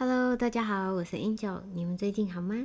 [0.00, 2.64] Hello，大家好，我是 Angel，你们最近好吗？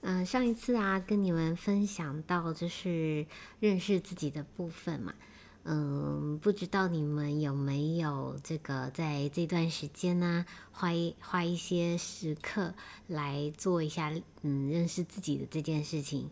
[0.00, 3.24] 嗯，上一次啊，跟你们分享到就是
[3.60, 5.14] 认识自己的部分嘛。
[5.62, 12.74] 嗯，不知道你们有没有这个在这段时间呢，花一花一些时刻
[13.06, 16.28] 来做一下嗯认识自己的这件事情。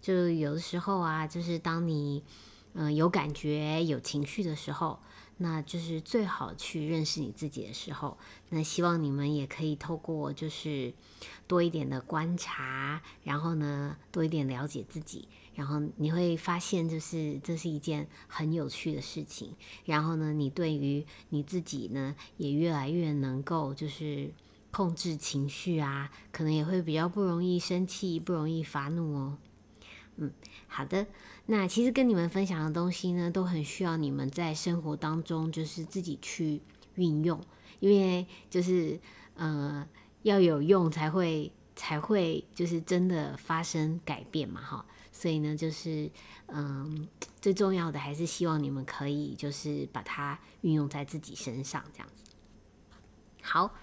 [0.00, 2.24] 就有的时候啊，就是当你
[2.72, 4.98] 嗯有感觉、有情绪的时候。
[5.42, 8.18] 那就是最好去认识你自己的时候。
[8.50, 10.92] 那希望你们也可以透过就是
[11.46, 19.56] 多一点的观察，然后呢多一点了解自己，然后你会发现就是这是一件很有趣的事情。
[19.86, 24.30] 然后呢，你对于你自己呢也越来越能够就是
[24.70, 29.38] 控制情绪啊，可能也会比较不容易生气，不容易发怒哦。
[30.16, 30.30] 嗯，
[30.68, 31.06] 好的。
[31.52, 36.62] 那其实跟你们分享的东西呢，都很需要你们在生活当中就是自己去
[36.94, 37.40] 运用，
[37.80, 38.96] 因为就是
[39.34, 39.84] 呃
[40.22, 44.86] 要有用才会才会就是真的发生改变嘛，哈。
[45.10, 46.08] 所以呢，就是
[46.46, 47.08] 嗯
[47.40, 52.22] 最重要的还是希望你们可以就是把它运用在自己身上，这样子。
[53.42, 53.74] 好。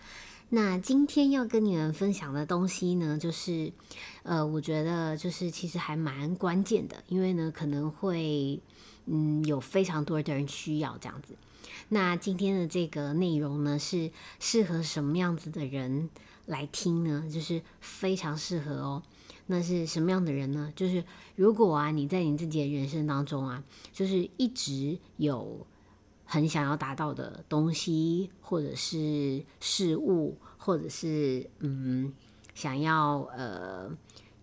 [0.50, 3.74] 那今天要跟你们分享的东西呢，就是，
[4.24, 8.62] 呃，我觉得就是其实还蛮关键的，因为呢可能会，
[9.08, 11.36] 嗯，有非常多的人需要这样子。
[11.90, 14.10] 那今天的这个内容呢，是
[14.40, 16.10] 适合什么样子的人
[16.46, 17.30] 来听呢？
[17.30, 19.04] 就是非常适合哦。
[19.48, 20.72] 那是什么样的人呢？
[20.78, 21.04] 就是
[21.36, 25.68] 如果啊你在你自己的人生当中啊，就是一直有。
[26.28, 32.14] 很想要达到的东西，或者是事物，或者是嗯，
[32.54, 33.90] 想要呃，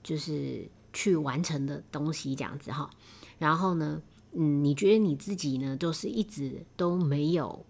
[0.03, 2.89] 就是去完成的东西，这样子哈。
[3.39, 7.67] 然后呢，嗯，你觉得你自己呢，都是一直都没有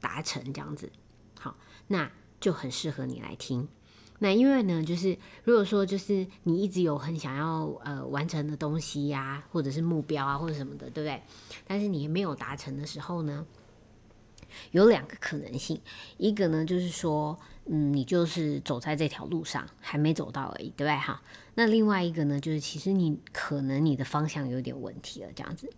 [0.00, 0.90] 达成这样子，
[1.38, 3.68] 好，那就很适合你来听。
[4.22, 11.22] 那因为呢，就是如果说就是你一直有很想要呃完成的东西呀，或者是目标啊，或者什么的，对不对？
[11.66, 13.46] 但是你没有达成的时候呢，
[14.72, 15.80] 有两个可能性，
[16.18, 20.96] 一个呢就是说，嗯，你就是走在这条路上还没走到而已，对不对？
[20.96, 21.22] 哈，
[21.54, 25.72] 那另外一个呢，就是其实你可能你的方向有点问题了，这样子。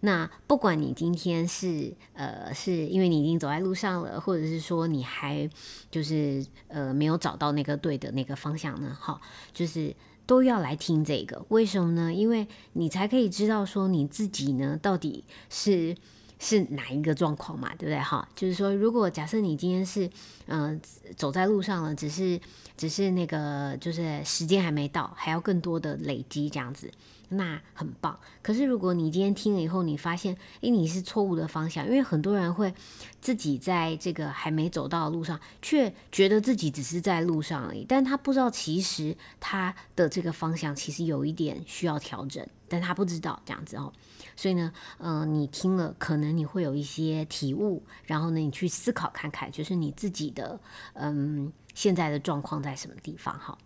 [0.00, 5.48] 那不管你今天是呃，是因为你已经走在路上了，或者是说你还
[5.90, 8.96] 就是呃没有找到那个对的那个方向呢？
[9.00, 9.20] 哈，
[9.52, 9.92] 就是
[10.24, 12.14] 都要来听这个，为什么呢？
[12.14, 15.96] 因为你才可以知道说你自己呢到底是
[16.38, 17.98] 是哪一个状况嘛，对不对？
[17.98, 20.08] 哈，就是说如果假设你今天是
[20.46, 20.80] 嗯
[21.16, 22.40] 走在路上了，只是
[22.76, 26.88] 只是那个就是时间还没到，还要更多的累积这样子。
[27.30, 32.72] 那很棒，可是如果你今天听了以后，你发现，诶，你是错误的方向，因为很多人会
[33.20, 43.92] 自己在这个还没走到的路上，却觉得自己只是在路上而已，但他不知道其实他的这个方向其实有一点需要调整，但他不知道这样子哦，
[44.34, 50.58] 所以呢，嗯，你听了可能你会有一些体悟，然后呢，你去思考看看，就是你自己的
[50.94, 53.58] 嗯现在的状况在什么地方哈。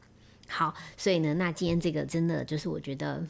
[0.48, 3.24] 好，所以呢，那今天这个真的就是我觉得。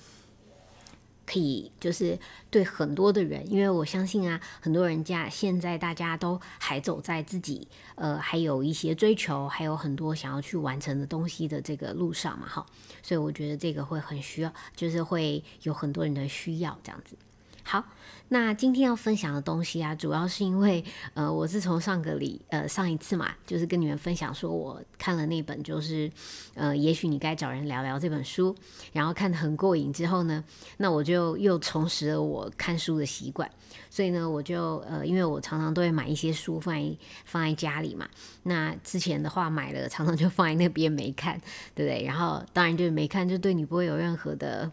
[1.25, 2.19] 可以，就是
[2.51, 12.67] 对很多的人，因为我相信啊，很多人家现在大家都还走在自己呃，还有一些追求，还有很多想要去完成的东西的这个路上嘛，哈，
[13.03, 17.17] 所以我觉得这个会很需要，就是会有很多人的需要这样子。
[17.65, 17.85] 好，
[18.29, 20.85] 那今天要分享的东西啊，主要是因为
[21.15, 26.11] 呃，我是从上个礼呃上一次嘛，就是跟你们分享说我看了那本就是
[26.55, 28.55] 呃，也许你该找人聊聊这本书，
[28.93, 30.43] 然后看得很过瘾之后呢，
[30.79, 33.49] 那我就又重拾了我看书的习惯，
[33.89, 38.09] 所以呢，我就呃，因为我常常都会买一些书放在放在家里嘛，
[38.43, 41.41] 那之前的话买了，常常就放在那边没看，
[41.75, 42.05] 对不对？
[42.05, 44.71] 然后当然就是没看，就对你不会有任何的。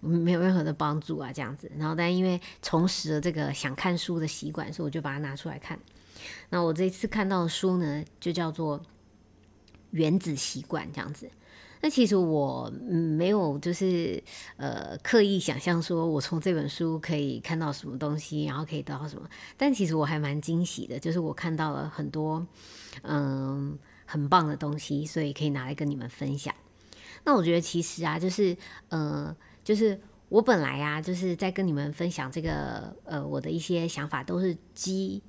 [0.00, 1.70] 没有任何的帮助啊，这样子。
[1.76, 5.78] 然后，但因为重拾了这个想看书的习惯，所以我就把它拿出来看。
[6.50, 8.78] 那我这次看到的书呢，就叫做
[9.90, 11.30] 《原子习惯》这样子。
[11.82, 14.22] 那其实我没有就是
[14.56, 19.28] 呃刻意想象说我从这本书可以看到什么东西，然后可以得到什么。
[19.56, 22.46] 但其实我还蛮惊喜的，就是我看到了很多
[23.02, 26.54] 嗯很棒的东西，所以可以拿来跟你们分享。
[27.24, 28.56] 那我觉得其实啊，就是
[28.88, 29.36] 呃。
[29.66, 35.20] 就是我本来呀，就是在跟你们分享这个呃我的一些想法，都是基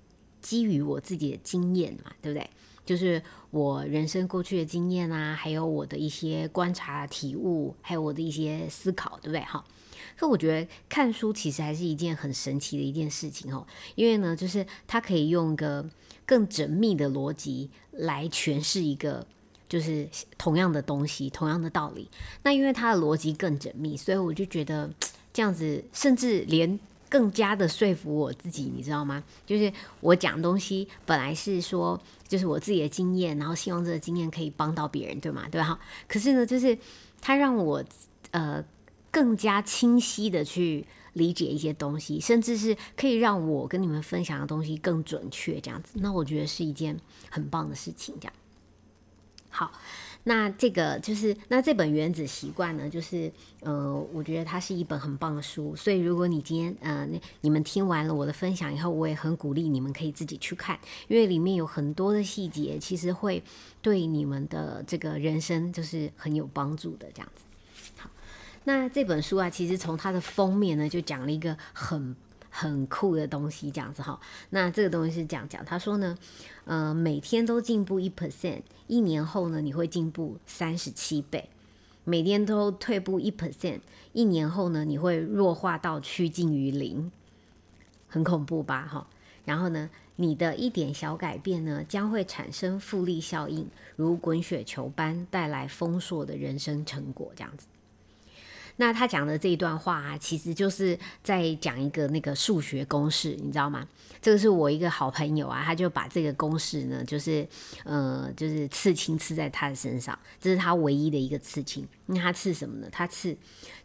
[0.43, 2.47] 基于我自己的经验嘛，对不对？
[2.85, 3.19] 就是
[3.49, 9.41] 我人生过去的经验啊，还有我的一些观察体悟，还有我的一些思考，对不对？
[9.41, 9.65] 哈。
[10.15, 15.83] 可我觉得看书其实还是一件很神奇的一件事情哦，因为呢，就是它可以用一个
[16.27, 19.25] 更缜密的逻辑来诠释一个
[19.69, 22.09] 就是同样的东西、同样的道理。
[22.43, 24.89] 那因为它的逻辑更缜密，所以我就觉得
[25.33, 26.79] 这样子，甚至连。
[27.09, 29.23] 更加的说服我自己，你知道吗？
[29.45, 29.71] 就是
[30.01, 31.97] 我讲东西本来是说，
[32.27, 35.47] 就是我自己的经验，然后希望这个经验可以帮到别人，对吗？
[35.49, 35.79] 对吧？
[36.05, 36.77] 可是呢，就是
[37.21, 37.81] 它让我
[38.31, 38.61] 呃
[39.09, 45.93] 更加清晰的去理解一些东西，甚至是可以让我跟你们分享的东西更准确，这样子。
[46.01, 46.99] 那我觉得是一件
[47.29, 48.33] 很棒的事情，这样。
[49.49, 49.71] 好。
[50.23, 55.73] 那这个就是那这本《原子习惯》呢，就是呃，我觉得它是一本很棒的书。
[55.73, 60.77] 所以如果你今天呃，那你们听完了我的分享以后，我也很鼓励你们可以自己去看，
[61.07, 63.41] 因为里面有很多的细节，其实会
[63.81, 67.07] 对你们的这个人生就是很有帮助的。
[67.13, 67.45] 这样子，
[67.95, 68.09] 好，
[68.65, 72.13] 那这本书啊，其实从它的封面呢，就讲了一个很。
[72.59, 74.19] 很酷的东西，这样子哈。
[74.49, 76.17] 那这个东西是这样讲，他说呢，
[76.65, 81.49] 呃，每天都进步一 percent，一年后呢，你会进步三十七倍；
[82.03, 83.81] 每天都退步一 percent，
[84.11, 87.11] 一年后呢，你会弱化到趋近于零，
[88.07, 88.87] 很恐怖吧？
[88.87, 89.07] 哈。
[89.45, 97.67] 然后呢，你的一点小改变呢，将会产生复利效应，如滚雪球般带来丰硕的人生成果，这样子。
[98.77, 103.87] 那他讲的这一段话啊，其实就是在讲一个那个数学公式，你知道吗？
[104.21, 107.47] 这个是我一个好朋友啊，他就把这个公式呢，就是
[107.83, 111.87] 呃，就是刺青刺在他的身上，这是他唯一的一个刺青。
[112.05, 112.87] 那他刺什么呢？
[112.91, 113.35] 他刺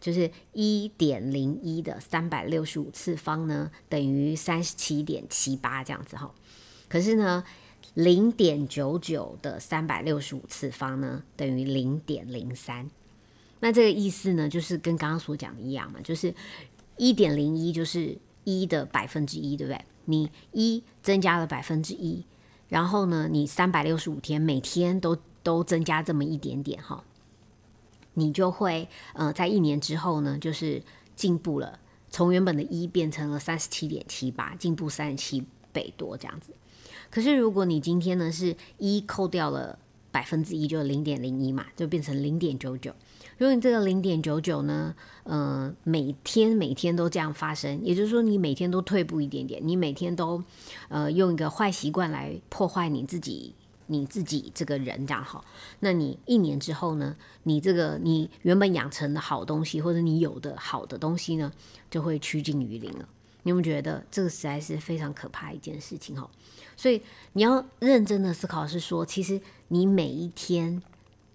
[0.00, 6.33] 就是一点零一的三百六十五次方呢，等于三十七点七八这样子哈。
[6.89, 7.44] 可是呢，
[7.94, 12.91] 零点九九的三百六十五次方呢，等于零点零三。
[13.64, 16.35] 那这个意思呢，就是跟刚刚所讲的一样嘛，就是
[16.97, 19.85] 一点零一就是一的百分之一，对不对？
[20.06, 22.25] 你一增加了百分之一，
[22.69, 27.05] 然后呢，你三百六十五天每天都都增加这么一点点哈，
[28.14, 30.82] 你就会呃在一年之后呢，就是
[31.15, 31.79] 进步了，
[32.11, 36.53] 从原本的一变成了三十七点七八，进步三十七倍多这样子。
[37.11, 39.79] 可是如果你今天呢是一扣掉了
[40.11, 42.93] 百分之一，就零点零一嘛，就变成零点九九。
[43.43, 44.94] 如果你这个零点九九呢，
[45.25, 50.41] 呃，每天每天都这样发生，也就是说你每天都退步一点点，你每天都
[50.89, 53.53] 呃用一个坏习惯来破坏你自己
[53.89, 55.44] 你自己这个人这样好，
[55.81, 61.53] 那你一年之后呢，你这个你原本养成的好东西或者你有的好的东西呢，
[61.91, 63.09] 就会趋近于零了。
[63.43, 66.31] 你有没有觉得这个实在是非常可怕一件事情哈？
[66.77, 67.03] 所以
[67.33, 70.81] 你要认真的思考，是说其实你每一天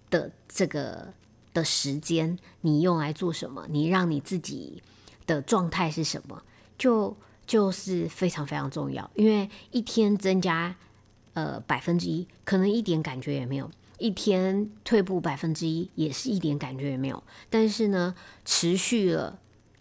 [0.08, 1.12] 的这个。
[1.58, 3.66] 的时间你用来做什么？
[3.68, 4.82] 你让你自己
[5.26, 6.42] 的状态是什么？
[6.78, 7.16] 就
[7.46, 9.10] 就是非常非常重要。
[9.14, 10.76] 因为一天增加
[11.34, 13.66] 呃百分之一，可能一点感觉也没有；
[13.98, 17.22] 一天退步百分之一，也是一点感觉也没有。
[17.50, 18.14] 但是呢，
[18.44, 19.40] 持续了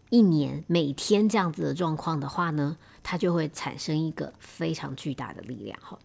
[0.10, 6.00] 一年，每天这样子的状况的话呢，它就会产生一个非常巨大的力量哈。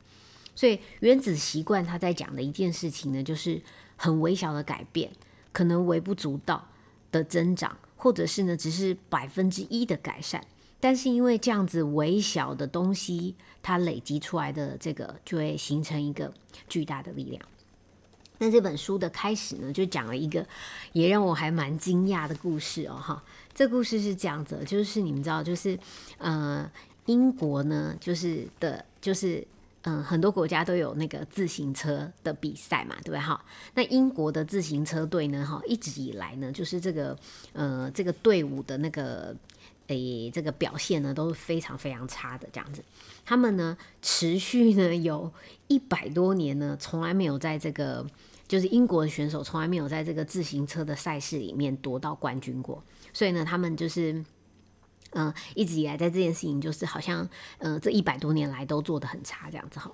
[0.55, 3.63] 所以原子习惯他在讲的一件事情呢，就是
[3.97, 5.11] 很微小的改变。
[5.53, 6.67] 可能微不足道
[7.11, 10.43] 的增长，或者是呢，只是百分之一的改善，
[10.81, 16.33] 但是因为这样子微小的东西，它累积出来的这个就会形成一个
[16.69, 17.43] 巨大的力量。
[18.39, 20.45] 那这本书的开始呢，就讲了一个
[20.93, 23.23] 也让我还蛮惊讶的故事哦，哈，
[23.55, 25.79] 这故事是这样子，就是你们知道，就是
[26.19, 26.69] 呃，
[27.07, 29.47] 英国呢，就是的，就是。
[29.85, 33.19] 嗯，很多国家都有那个自行车的比赛嘛，对不对？
[33.19, 37.19] 哈，那英国的自行车队呢，哈，一直以来呢，就是这个
[37.53, 39.35] 呃，这个队伍的那个
[39.89, 42.81] 诶，这个表现呢，都是非常非常差的这样子。
[43.25, 45.29] 他们呢，持续呢有
[45.67, 48.07] 一百多年呢，从来没有在这个
[48.47, 52.81] 就是英国的选手从来没有在这个自行车的赛事里面夺到冠军过，
[53.13, 54.25] 所以呢，他们就是。
[55.13, 57.29] 嗯，一直以来在这件事情，就是好像，
[57.59, 59.93] 嗯，这一百多年来都做的很差这样子哈。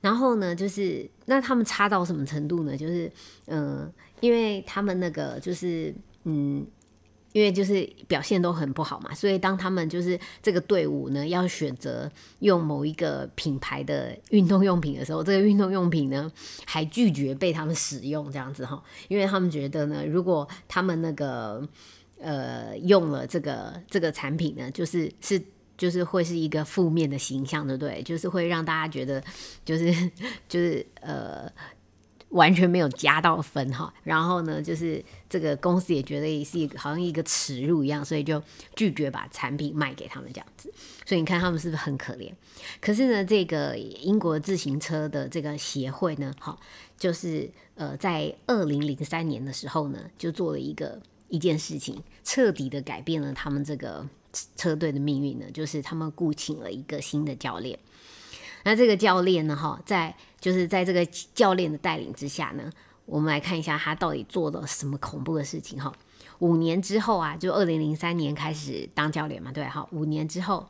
[0.00, 2.76] 然后呢，就是那他们差到什么程度呢？
[2.76, 3.10] 就是，
[3.46, 6.66] 嗯，因为他们那个就是，嗯，
[7.32, 12.10] 因为就是表现都很不好嘛，所以当他们就是这个队伍呢要选择
[12.40, 16.30] 用某一个品牌的运动用品的时候，这个运动用品呢
[16.66, 21.66] 还拒绝被他们使用这样子哈，因为他们觉得呢，如果他们那个。
[22.24, 25.40] 呃，用了这个这个产品呢，就是是
[25.76, 28.02] 就是会是一个负面的形象，对不对？
[28.02, 29.22] 就是会让大家觉得，
[29.62, 30.10] 就是
[30.48, 31.52] 就是呃，
[32.30, 38.42] 完全没有加到分哈，然后呢，就是这个公司也觉得也是一个好像一个耻辱一样，所以就
[38.74, 40.72] 拒绝把产品卖给他们这样子。
[41.04, 42.32] 所以你看他们是不是很可怜？
[42.80, 46.58] 可是呢，这个英国自行车的这个协会呢，哈，
[46.96, 51.00] 就是呃，在二零零三年的时候呢，就做了一个
[51.34, 54.06] 一件事情，彻底的改变了他们这个
[54.54, 57.76] 车队的命运呢，就是他们雇请了一个新的教练。
[58.62, 62.70] 那这个教练呢，哈，在就是在这个教练的带领之下呢，
[63.04, 65.92] 我们来看一下他到底做了什么恐怖的事情哈。
[66.38, 69.86] 五年之后啊，就二零零三年开始当教练嘛，对哈。
[69.90, 70.68] 五年之后，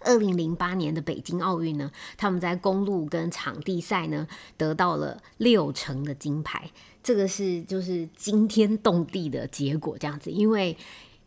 [0.00, 6.70] 二零零八年的北京奥运呢，他们在公路跟场地赛呢得到了六成的金牌，
[7.06, 10.76] 这个是就是惊天动地的结果，这样子，因为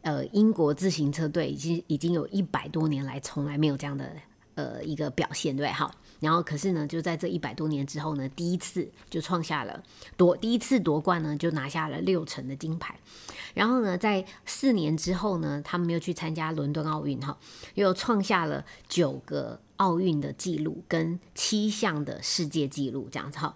[0.02, 4.12] 呃，英国自行车队已经已经有一百多年来从来没有这样的。
[4.56, 9.82] 呃，一个表现对好，然后可是呢，就在这一百多年之后呢，第一次就创下了
[10.18, 12.94] 夺第一次夺冠呢，就拿下了六成的金牌。
[13.54, 17.38] 然后呢，在四年之后呢，他们又去参加伦敦奥运哈，
[17.76, 23.56] 又创下了九个奥运的纪录跟七项的世界纪录这样子哈。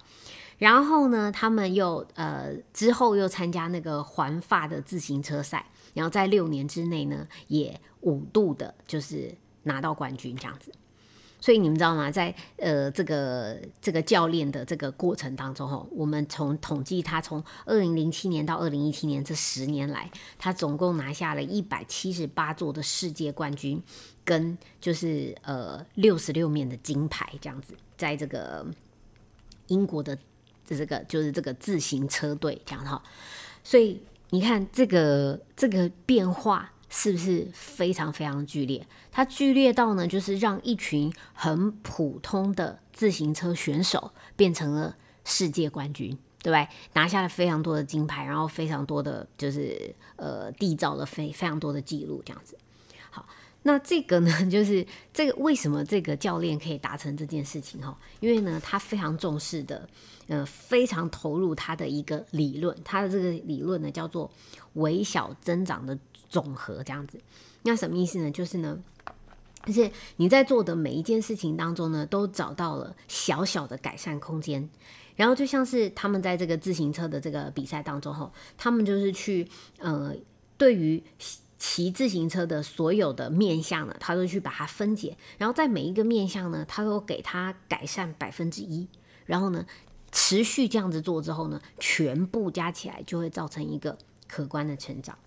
[0.63, 10.72] 然后呢，他们又呃之后又参加那个环法的自行车赛，然后在六年之内呢，也五度的就是拿到冠军这样子。
[11.41, 12.10] 所以你们知道吗？
[12.10, 23.84] 在呃这个这个教练的这个过程当中，哈，我们从统计他从二零零七年到二零一七年这十年来，他总共拿下了一百七十八座的世界冠军，
[24.24, 28.65] 跟就是呃六十六面的金牌这样子，在这个
[29.67, 30.17] 英国的
[30.65, 33.01] 这个就是这个自行车队这样哈。
[33.63, 36.70] 所以你看这个这个变化。
[36.96, 38.86] 是不是非常非常剧烈？
[39.12, 46.67] 它剧烈到呢，就是让一群很普通的自行车选手变成了世界冠军，对不对？
[46.93, 52.55] 拿下了非常多的金牌，然后非常多的，就是呃，缔造了非非常多的记录，这样子。
[53.10, 53.27] 好，
[53.63, 57.82] 那这个呢， 就是这个为什么这个教练可以达成这件事情？
[57.82, 59.89] 哈，因为呢，他非常重视的，
[60.27, 64.32] 呃，非常投入他的一个理论，他的这个理论呢，叫做
[64.74, 65.98] 微小增长的。
[66.30, 67.22] 总和这样子，
[67.62, 68.32] 那什么意思呢？
[68.32, 68.75] 就是呢，
[69.68, 74.68] 就是你在做的每一件事情当中呢，都找到了小小的改善空间。
[75.15, 80.15] 然后就像是他们在这个自行车的这个比赛当中，哈，他们就是去呃，
[80.58, 81.03] 对于
[81.60, 88.88] 骑自行车的所有的面相呢，他都去把它分解，然后在每一个面相呢，他都给它改善百分之一，
[89.27, 89.63] 然后呢，
[90.13, 93.98] 持续这样子做之后呢，全部加起来就会造成一个
[94.29, 95.17] 可观的成长。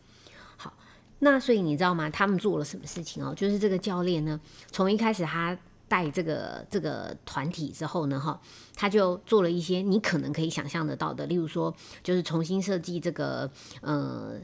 [0.57, 0.73] 好
[1.19, 2.09] 那所以你知道吗？
[2.09, 3.35] 他们做了什么事情哦？
[3.35, 4.41] 就是这个教练呢，
[4.71, 8.41] 从一开始他带这个这个团体之后呢，哈，
[8.75, 13.51] 他就做了一些你可能可以想象得到的，例如说，就是重新设计这个
[13.81, 14.35] 呃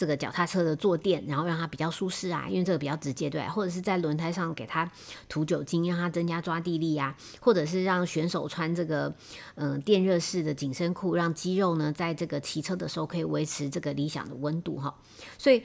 [0.00, 4.90] 这个脚踏车的坐垫，然后让它比较舒适啊，因为这个比较直接对，或者是在轮胎上给它
[5.28, 9.14] 涂酒精，让它增加抓地力啊，或者是让选手穿这个
[9.56, 14.94] 嗯电热式的紧身裤，让肌肉呢在这个骑车的时候可以维持这个理想的温度哈，
[15.36, 15.62] 所以。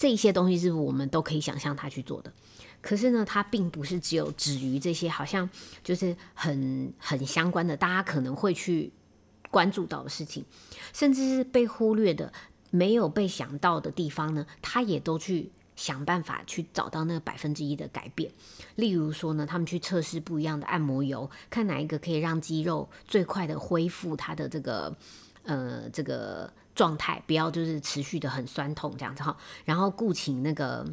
[0.00, 2.32] 这些东西是我们都可以想象他去做的，
[2.80, 5.50] 可是呢，它并不是只有止于这些，好像
[5.82, 8.92] 就是很很相关的，大家可能会去
[9.50, 10.44] 关注到的事情，
[10.92, 12.32] 甚至是被忽略的、
[12.70, 18.30] 没有被想到的地方呢，他也都去想办法去找到那个百分之一的改变。
[18.76, 24.96] 例如说呢，他们去测试不一样的按摩油，看哪一个可以让肌肉最快的恢复它的这个
[25.44, 26.52] 呃这个。
[26.74, 30.86] 状态不要就是持续的很酸痛这样子哈，然后雇请那个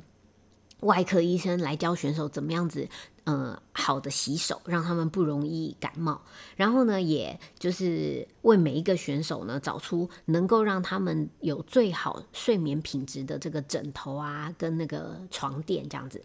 [0.80, 2.90] 外科医生来教选手怎么样子，
[3.26, 6.22] 嗯，好的洗手，让他们不容易感冒。
[6.56, 16.24] 然后呢，也就是为每一个选手呢找出能够让他们有最好睡眠品质的这个枕头啊，跟那个床垫这样子。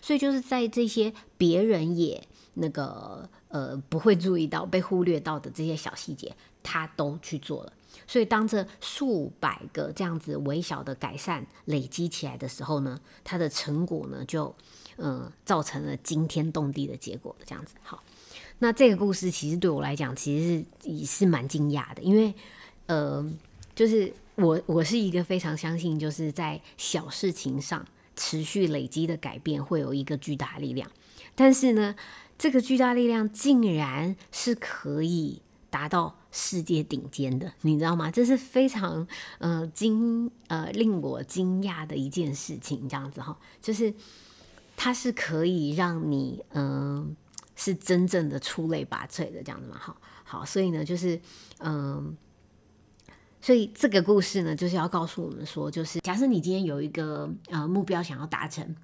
[0.00, 7.72] 所以就是在这些别人也那个呃不会注意到、被忽略到的这些小细节，他都去做了。
[8.10, 14.52] 所以，当这数百个这样子微小的改善累积起来的时候呢，它的成果呢，就
[14.96, 17.36] 嗯造成了惊天动地的结果。
[17.44, 18.02] 这样子，好，
[18.60, 22.34] 那这个故事其实对我来讲，其实是也是蛮惊讶的，因为
[22.86, 23.22] 呃，
[23.74, 27.86] 就是我我是一个非常相信，就是在小事情上
[28.16, 30.90] 持续累积的改变会有一个巨大力量，
[31.34, 31.94] 但是呢，
[32.38, 36.14] 这个巨大力量竟然是可以达到。
[36.40, 38.08] 世界顶尖的，你知道吗？
[38.12, 39.04] 这是非常
[39.38, 43.92] 呃惊呃令我惊讶的一件事情，这样子哈，就是
[44.76, 47.16] 它是可以让你嗯
[47.56, 49.76] 是真正的出类拔萃的这样子嘛？
[49.76, 51.20] 好，好，所以呢，就是
[51.58, 52.16] 嗯，
[53.40, 58.76] 所以这个故事呢，就是要告诉我们说，就是假设你今天有一个呃目标想要达成。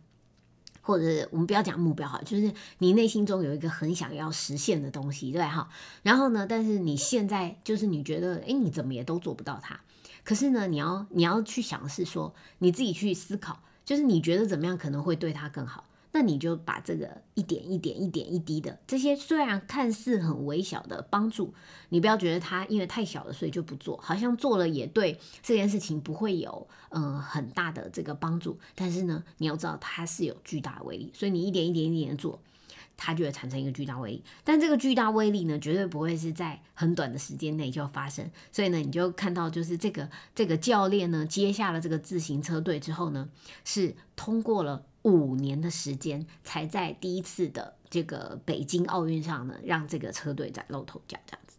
[0.86, 5.66] 或者我们不要讲目标哈，就是你内心中有一个很想要实现的东西，对哈？
[6.02, 9.80] 然后呢，但是你现在就是你觉得，哎，你怎么也都做不到它。
[10.22, 15.86] 可是呢，你要你要去想的是说，你自己去思考，就是你觉得怎么样可能会对它更好。
[16.16, 21.52] 那你就把这个一点一点、一点一滴的这些，虽然看似很微小的帮助，
[21.88, 28.56] 你不要觉得它因为太小了，所以就不做，好像做了也对这件事情不会有嗯很大的这个帮助。
[28.76, 32.40] 但是呢，你要知道它是有巨大的威力，所以你一点一点一点的做，
[32.96, 34.22] 它就会产生一个巨大威力。
[34.44, 38.30] 但这个巨大威力呢，绝对不会是在很短的时间内就要发生。
[38.52, 43.28] 所以呢，你就看到就是这个这个教练呢接下了这个自行车队之后呢，
[43.64, 44.86] 是通过了。
[45.04, 51.56] 五年的时间，才在第一次的这个北京奥运上呢，让这个车队崭露头角，这样子。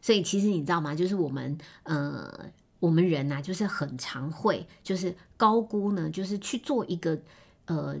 [0.00, 0.94] 所以其实你知道吗？
[0.94, 7.20] 就是我们，呃，我们人呐，就是很常会，就是高估呢，就是去做一个，
[7.66, 7.96] 呃，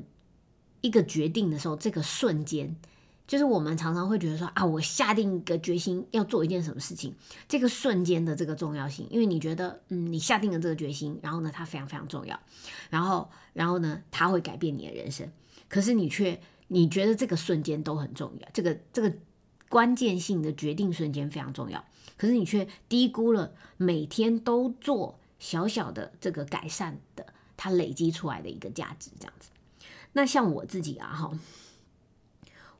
[0.80, 2.76] 一个决定的时候，这个瞬间。
[3.26, 7.12] 就是我们常常会觉得说啊，我下定一个决心要做一件什么事情，
[7.48, 12.38] 这个瞬间的这个重要性，因为你觉得，嗯，你下定了这个决心，然后呢，它非常非常重要，
[12.88, 15.28] 然后，然后呢，它会改变你的人生。
[15.68, 19.12] 可是你却你觉得这个瞬间都很重要，这个这个
[19.68, 21.84] 关键性的决定瞬间非常重要，
[22.16, 29.50] 可是你却低估了每天都做小小的这个改善的它累积出来的一个价值，这样子。
[30.12, 31.38] 那像我自己啊，哈。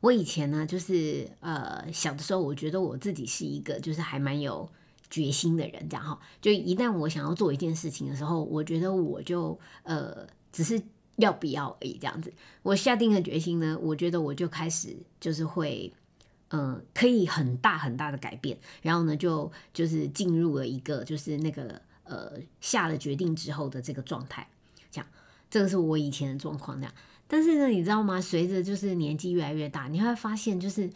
[0.00, 4.69] 我以前呢，就是呃小的时候，我觉得我自己是一个就是还蛮有
[5.11, 6.21] 决心的人，这样哈。
[6.41, 10.81] 就一旦我想要做一件事情的时候，我觉得我就呃只是
[11.17, 12.33] 要不要而已，这样子。
[12.62, 15.93] 我下定了决心呢，我觉得我就开始就是会
[16.50, 24.49] 嗯可以很大很大的改变，然后呢就就是进入了一个就是那个呃下了决定之后的这个状态，
[24.91, 25.09] 这样。
[25.49, 26.93] 这个是我以前的状况，这样。
[27.28, 28.21] 但是呢，你知道吗？
[28.21, 30.88] 随着就是年纪越来越大，你会发现就是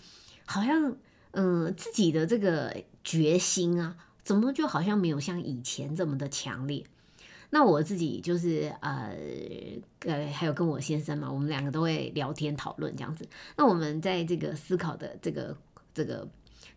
[0.47, 0.97] 好像
[1.33, 6.85] 嗯自己的这个决心啊，怎么就好像没有像以前这么的强烈？
[7.53, 9.13] 那我自己就是呃
[10.07, 13.27] 呃，还有跟我先生嘛，我们两个都会聊天讨论这样子。
[13.57, 15.57] 那我们在这个思考的这个
[15.93, 16.29] 这个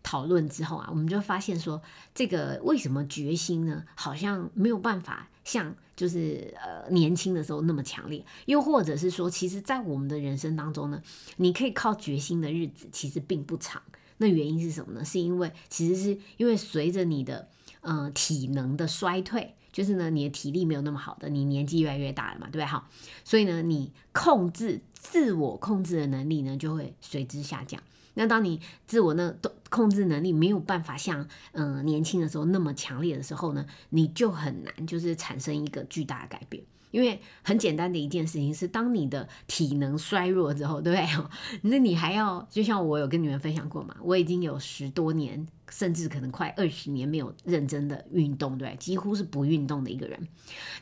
[0.04, 1.82] 讨论之后啊，我们就发现说，
[2.14, 3.84] 这个为什么决心呢？
[3.96, 5.74] 好像没有办法像。
[5.96, 11.00] 就是呃年轻的时候那么强烈，又或者是说，其实，在我们的人生当中呢，
[11.36, 13.80] 你可以靠决心的日子其实并不长。
[14.16, 15.04] 那原因是什么呢？
[15.04, 17.48] 是因为其实是因为随着你的
[17.80, 22.64] 呃体能的衰退，就是呢你的体力没有那么好的，你年纪越来越大了嘛，对不对？
[22.64, 22.88] 好，
[23.22, 27.80] 所以呢你控制自我控制的能力呢就会随之下降。
[28.14, 36.64] 那当你自我呢都控制能力没有办法像嗯年轻的时候那么强烈的时候呢，你就很难就是产生一个巨大的改变。
[36.92, 41.28] 因为很简单的一件事情是，当你的体能衰弱之后，对不对？
[41.68, 50.28] 那你还要就像我有跟你们分享过嘛，我已经有十多年，甚至可能快二十年没有认真的运动，对，几乎是不运动的一个人。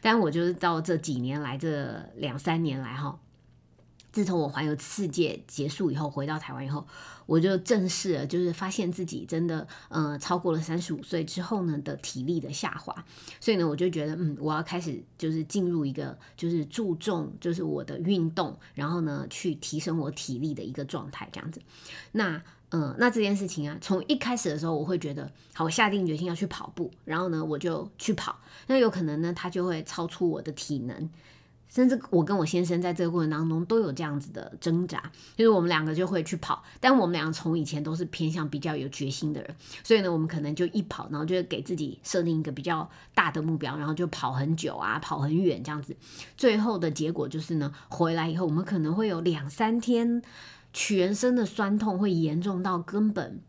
[0.02, 3.18] 但我就是到这几年来，这两三年来哈。
[4.12, 6.86] 自从我环游世界结束以后，回到台湾以后，
[7.24, 12.94] 我就正式了，就是发现自己真的，呃，超过了三十五岁之后呢的体力的下滑，
[13.40, 21.62] 所以呢，我就觉得，嗯，我要开始就是进入一个就是注重就是我的运动，然后呢去提升我体力的一个状态，这样子。
[22.12, 31.08] 那，嗯，那这件事情啊，从一开始的时候，我会觉得，好，我下定决心要去跑步，然后呢，我就去跑，那有可能呢，它就会超出我的体能。
[31.72, 35.02] 甚至我跟我先生在这个过程当中都有这样子的挣扎，
[35.34, 45.96] 就是我们两个就会去跑，但我们两个从以前都是偏向比较有决心的人，所以呢，我们可能就一跑，然后就给自己设定一个比较大的目标，然后就跑很久啊，跑很远这样子，
[46.36, 50.20] 最后的结果就是呢，回来以后我们可能会有两三天
[50.74, 53.40] 全身的酸痛，会严重到根本。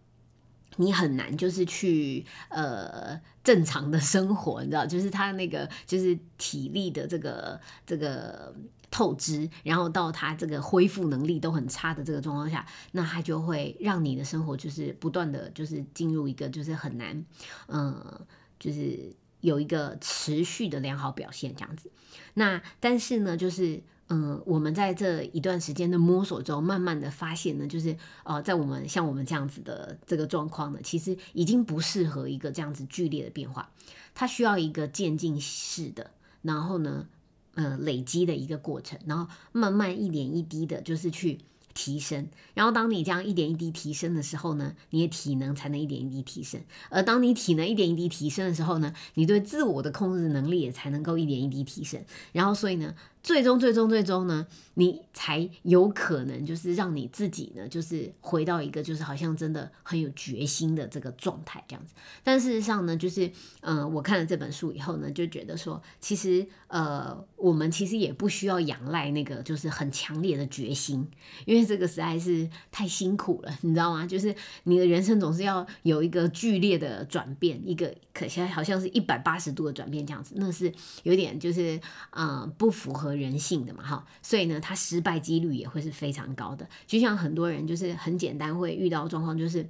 [0.78, 8.54] 你很难就是去呃正常的生活，你知道，就是他那个就是体力的这个这个
[8.92, 17.26] 透支，然后到他这个恢复能力都很差的这个状况下，那他就会让你的生活就是不断的就是进入一个就是很难，
[17.68, 18.26] 嗯，
[18.60, 21.92] 就是有一个持续的良好表现这样子。
[22.34, 23.82] 那但是呢，就是。
[24.10, 33.72] 嗯，我们在这一段时间的摸索中，慢慢的发现呢，就是呃，在我们像我们这样子的这个状况呢，其实已经不适合一个这样子剧烈的变化，
[34.14, 36.12] 它需要一个渐进式的，
[36.42, 37.08] 然后呢，
[37.56, 41.40] 呃，累积的一个过程，然后慢慢一点一滴的，就是去
[41.74, 46.62] 提升，然后当你这样一点一滴提升的时候呢，你的体能才能一点一滴提升。
[46.90, 52.04] 而当你体能一点一滴提升的时候呢，你对自我的控制能力也才能够一点一滴提升。
[52.32, 61.96] 然后，所以呢，最终、最终、最终呢，你才有可能就是让你自己呢，就是回到一个就是好像真的很有决心的这个状态这样子。
[62.24, 63.32] 但事实上呢，就是
[63.62, 71.10] 嗯，我看了这本书以后呢，就觉得说，其实呃，我们其实也不需要仰赖那个就是很强烈的决心，
[71.46, 71.64] 因为。
[71.64, 74.06] 这个实在是太辛苦了，你知道吗？
[74.06, 80.70] 就是你的人生总是要有一个剧烈的转变，一个可现在好像是一百八十度的转变这样子，那是
[81.04, 81.80] 有点就是
[82.12, 84.06] 呃不符合人性的嘛，哈。
[84.22, 86.68] 所以呢，他失败几率也会是非常高的。
[86.88, 89.70] 就像很多人就是很简单会遇到状况，就是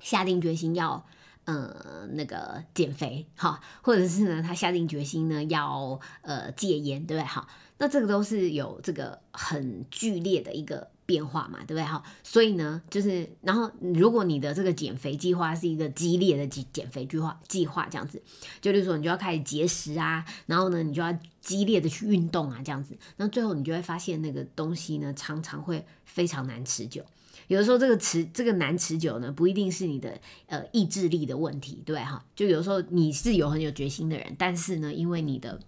[0.00, 1.04] 下定决心要
[1.44, 7.26] 呃那个减肥哈，或者是呢他下定决心呢要呃戒烟，对不对？
[7.26, 7.46] 哈，
[7.78, 10.93] 那这个都是有这个很剧烈的一个。
[11.06, 11.84] 变化嘛，对不对？
[11.84, 18.22] 哈，所以呢，就是，然后如果你的这个减肥计划是一个激烈的减减肥计划，计划这样子，
[18.60, 27.04] 就是说你就要开始节食啊，然后呢，你就要激烈的去运动啊，这样子，那最后你就会发现那个东西呢，常常会非常难持久。
[27.48, 32.24] 有的时候这个持这个难持久呢，不一定是你的呃意志力的问题，对哈？
[32.34, 35.60] 就有时候你是有很有决心的人，但是呢，因为你的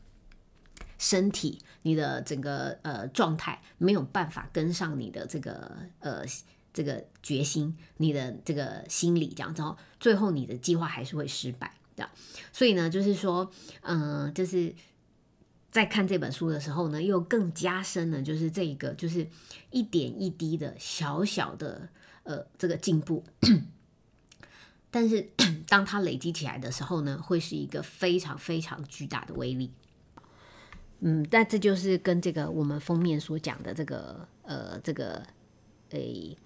[0.96, 6.24] 身体，你的整个呃状态没有办法跟上你的这个呃
[6.74, 12.10] 这个决心，你的这个心理这样，之后最后你的计划还是会失败的。
[12.52, 13.48] 所以呢，就是说，
[13.82, 14.74] 嗯，就是
[15.70, 19.24] 在看这本书的时候呢，又更加深了，就是这一个就是
[19.70, 21.88] 一点一滴的小小的
[22.24, 23.22] 呃这个进步，
[24.90, 25.30] 但是
[25.70, 29.70] 当它累积起来的时候呢，会是一个非常非常巨大的威力。
[31.00, 35.22] 嗯，但这就是跟这个我们封面所讲的这个呃，这个
[35.90, 36.36] 诶，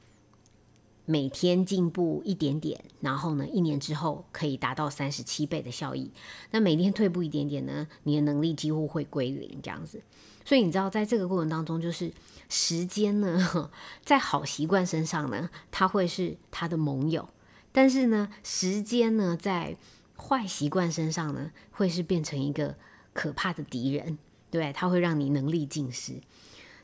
[1.06, 6.10] 每天进步一点点，然后呢，一年之后可以达到三十七倍的效益。
[6.50, 10.02] 那每天退步一点点呢，你的能力几乎会归零这样子。
[10.44, 12.12] 所以你知道，在这个过程当中，就是
[12.48, 13.70] 时间呢，
[14.04, 17.22] 在好习惯身上呢，它会是他的盟友；
[17.70, 19.76] 但是呢，时间呢，在
[20.16, 22.74] 坏习惯身上呢，会是变成一个
[23.12, 24.18] 可怕的敌人。
[24.50, 26.20] 对，它会让你能力尽失。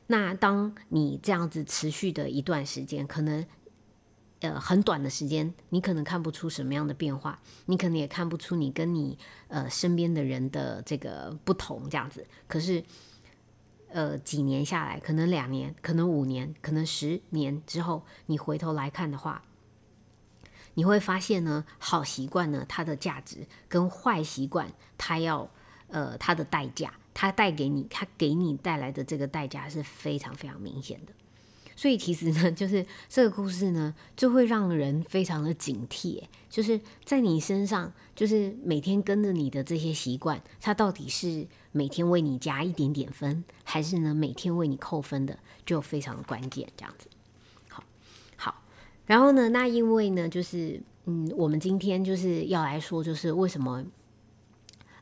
[0.09, 3.45] 那当你这样子持续的一段时间，可能
[4.39, 12.25] 呃很短的时间，你可能看不出什么样的变化，你可能也看不出你跟你呃身边的人的这个不同这样子。
[12.47, 12.85] 可是
[13.89, 19.43] 呃几年下来，可能两年，可能五年，可能十年之后，你回头来看的话，
[20.75, 25.51] 你会发现呢，好习惯呢它的价值跟坏习惯它要
[25.89, 26.95] 呃它的代价。
[27.19, 31.13] 它带给你，它给你带来的这个代价是非常非常明显的，
[31.75, 47.09] 所以其实呢，就是这个故事呢，就会让人非常的警惕，就是在你身上，就是每天跟着你的这些习惯，它到底是每天为你加一点点分，还是呢每天为你扣分的，就非常的关键，这样子。
[47.71, 47.83] 好，
[48.37, 48.63] 好，
[49.07, 53.87] 然后呢，那因为呢，就是嗯，我们今天就是要来说，就是为什么，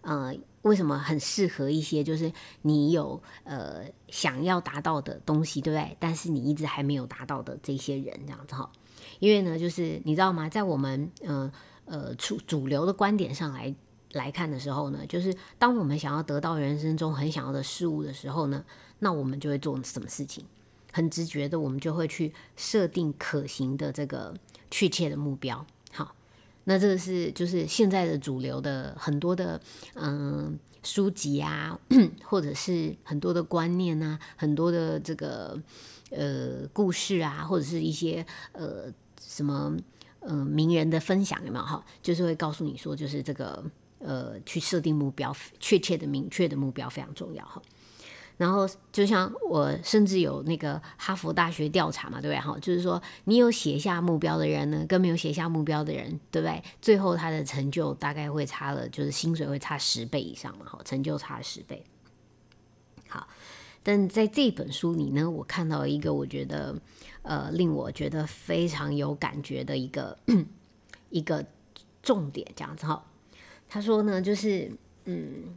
[0.03, 0.33] 呃。
[0.65, 2.31] 为什么很适合一些就是
[2.63, 5.97] 你有呃想要达到的东西，对不对？
[6.01, 8.71] 但是你一直还没有达到的这些人，这样子哈。
[9.21, 10.49] 因为呢，就是你知道吗？
[10.49, 11.53] 在我们呃
[11.85, 13.75] 呃主主流的观点上来
[14.13, 18.65] 来看的时候呢，就是当我们想要得到人生中很想要的事物的时候呢，
[18.99, 20.45] 那我们就会做什么事情？
[20.93, 24.33] 很直觉的，我们就会去设定可行的这个
[24.71, 25.67] 确切的目标。
[26.65, 29.61] 那这个是就是现在的主流的很多的
[29.95, 31.79] 嗯书籍啊，
[32.23, 35.59] 或者是很多的观念啊，很多的这个
[36.11, 39.75] 呃故事啊，或者是一些呃什么
[40.21, 41.85] 呃名人的分享有没有哈？
[42.03, 43.65] 就是会告诉你说，就是这个
[43.99, 47.63] 呃去设定目标，确切的明确的目标非常重要哈。
[48.37, 52.41] 然后，就像我甚至有那个哈佛大学调查嘛，对不对？
[52.41, 56.61] 哈，就是说你有写下目标的人呢，跟没有写下目标的人，对不对？
[56.83, 61.85] 最后他的成就大概会差了，就是薪水会差十倍以上嘛，哈，成就差十倍。
[63.09, 63.29] 好，
[63.85, 66.75] 但在这本书里呢，我看到一个我觉得
[67.23, 70.19] 呃令我觉得非常有感觉的一个
[71.11, 71.47] 一个
[72.03, 73.05] 重点，这样子哈。
[73.69, 74.73] 他说呢，就是
[75.05, 75.57] 嗯。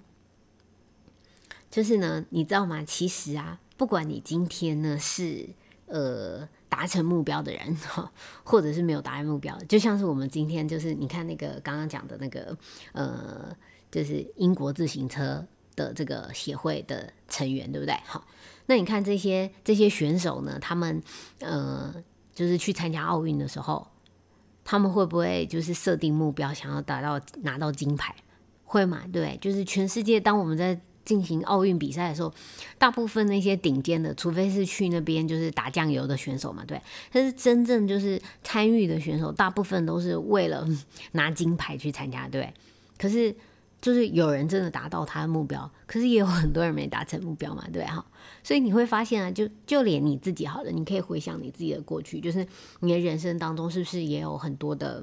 [1.78, 2.84] 就是呢，你知道吗？
[2.84, 5.48] 其实啊，不管你今天呢是
[5.86, 8.12] 呃达成目标的人哈，
[8.44, 12.58] 或者是没有达成目标，就像是我们今天就是你看那个刚刚讲的那个
[12.94, 13.56] 呃，
[13.92, 17.96] 就是英国自行车的这个协会的成员，对不对？
[18.08, 18.26] 好，
[18.66, 21.00] 那你看这些这些选手呢，他们
[21.42, 21.94] 呃，
[22.34, 23.88] 就是去参加奥运的时候，
[24.64, 28.16] 他们会不会就是设定目标，想要达到拿到金牌？
[28.70, 29.04] 会嘛？
[29.14, 32.34] 对，就是全世界，当我们在进行奥运比赛的时候，
[32.78, 36.82] 大部分那些顶尖的，除非是去那边就是打酱油的选手嘛，对。
[37.10, 40.68] 但是真正就是参与的选手，大部分都是为了
[41.14, 42.54] 拿金牌去参加，对。
[42.98, 43.34] 可是
[43.80, 48.06] 就是有人真的达到他的目标，可是也有很多人没达成目标嘛，对哈。
[48.44, 52.46] 所以你会发现啊，就就连你自己好了，你可以回想你自己的过去，就是
[52.82, 55.02] 你的人生当中是不是也有很多的。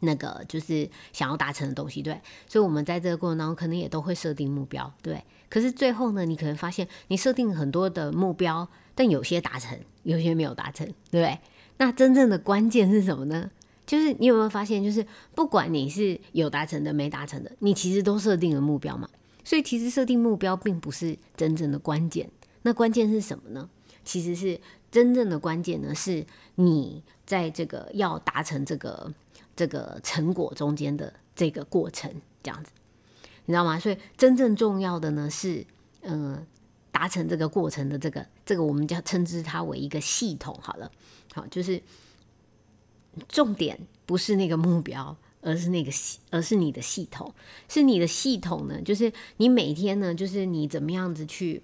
[0.00, 5.22] 那个就是想要达成的东西，对，所以我们在这个过程当中，可能也都会设定目标，对。
[5.48, 11.38] 可是最后呢，你可能发现你设定很多的目标，但有些达成，有些没有达成，对不对？
[11.78, 13.50] 那真正的关键是什么呢？
[13.84, 19.08] 就是你有没有发现，就是不管你是有达成的、没达成的，你其实都设定了目标嘛。
[19.42, 22.30] 所以其实设定目标并不是真正的关键，
[22.62, 23.68] 那关键是什么呢？
[24.04, 24.60] 其实是
[24.92, 29.12] 真正的关键呢，是你在这个要达成这个。
[29.60, 32.10] 这个成果中间的这个过程，
[32.42, 32.70] 这样子，
[33.44, 33.78] 你知道吗？
[33.78, 35.66] 所以真正重要的呢是，
[36.00, 36.46] 嗯，
[36.90, 40.58] 达成这个过程的这个这个，我们叫称之它为一个系统。
[40.62, 40.90] 好了，
[41.34, 41.82] 好，就是
[43.28, 47.34] 重点不是那个目标，而是那个系，而是你的系统，
[47.68, 51.60] 是你的系统呢，就是你每天呢，就是你怎么样子去，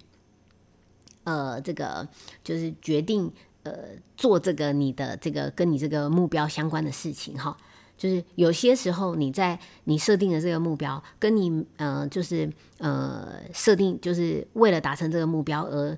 [1.23, 2.07] 呃，这个
[2.43, 3.33] 就是决定，
[3.63, 3.73] 呃，
[4.15, 7.57] 做这个你的这个跟你这个目标相关的事情，哈。
[7.97, 15.97] 就是有些时候，你在你设定的这个目标，跟你呃，就是呃，设定就是为了达成这个目标而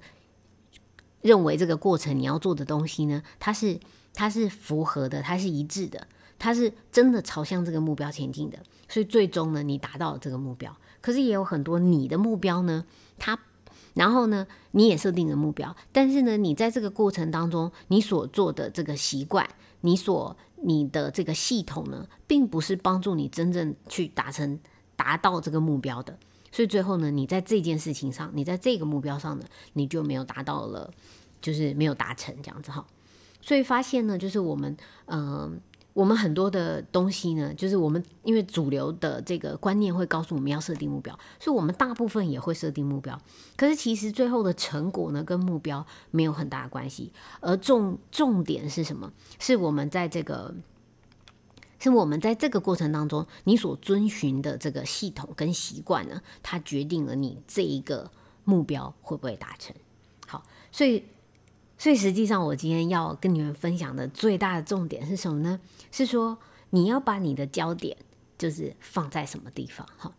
[1.22, 3.78] 认为这个过程你要做的东西呢，它是
[4.14, 6.08] 它是符合的，它是一致的，
[6.40, 8.58] 它是真的朝向这个目标前进的，
[8.88, 10.76] 所以最终呢，你达到了这个目标。
[11.02, 12.86] 可是也有很多你的目标呢，
[13.18, 13.38] 它
[13.94, 19.50] 然后呢，你也设定了目标，但是呢，你在这个过程当中，你所做的这个习惯，
[19.82, 24.60] 你所你的这个系统呢，并不是帮助你真正去达成、
[24.95, 26.17] 达到这个目标的，
[26.52, 30.91] 所以最后呢，你在这件事情上，你在这个目标上呢，你就没有达到了，
[31.41, 32.86] 就是没有达成这样子哈。
[33.41, 35.60] 所以发现呢，就是我们，嗯。
[36.00, 43.20] 我们很多的东西呢，就是我们因为主流的这个观念会告诉我们要设定目标，所以我们大部分也会设定目标。
[43.58, 47.12] 可是其实最后的成果呢，跟目标没有很大的关系。
[47.42, 49.12] 而重重点是什么？
[49.40, 50.56] 是我们在这个，
[51.80, 58.10] 是我们在这个过程当中，你所遵循的这个系统跟习惯呢，它决定了你这一个
[58.46, 59.76] 目标会不会达成。
[60.26, 61.04] 好，所以。
[61.82, 65.58] 所以实际上，我今天要跟你们分享的最大的重点是什么呢？
[65.91, 67.97] 是说你要把你的焦点
[68.38, 69.88] 就是放在什么地方？
[69.97, 70.13] 哈，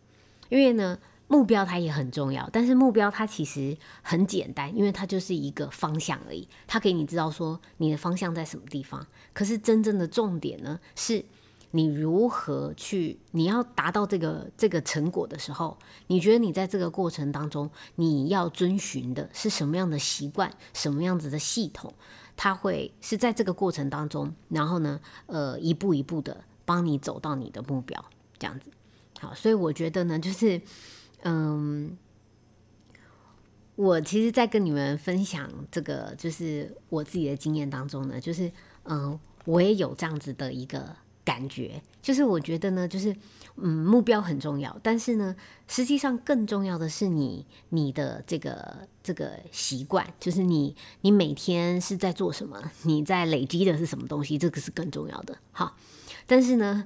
[0.49, 9.05] 因为呢，目标它也很重要，但是目标它其实很简单，因为它就是一个方向而已，它给你知道说你的方向在什么地方。
[9.33, 11.25] 可是真正的重点呢是。
[11.71, 13.17] 你如何去？
[13.31, 21.93] 你要达到这个这个成果的时候，你觉得你在这个过程当中，你要遵循的是什么样的习惯，什么样子的系统？
[22.35, 28.03] 它会是在这个过程当中，然后呢，呃，一步一步的帮你走到你的目标，
[28.37, 28.69] 这样子。
[29.19, 30.61] 好，所以我觉得呢，就是，
[31.23, 31.97] 嗯，
[33.75, 38.51] 我其实，在跟你们分享这个，就是我自己的经验当中呢，就是，
[38.83, 40.95] 嗯，我也有这样子的一个。
[41.23, 43.15] 感觉就是，我觉得呢，就是
[43.57, 45.35] 嗯，目标很重要，但是呢，
[45.67, 55.37] 实际上更重要的是你你的这个这个习惯，就是你你每天是在做什么，你在累积的是什么东西，这个是更重要的。
[55.51, 55.75] 好，
[56.25, 56.83] 但是呢，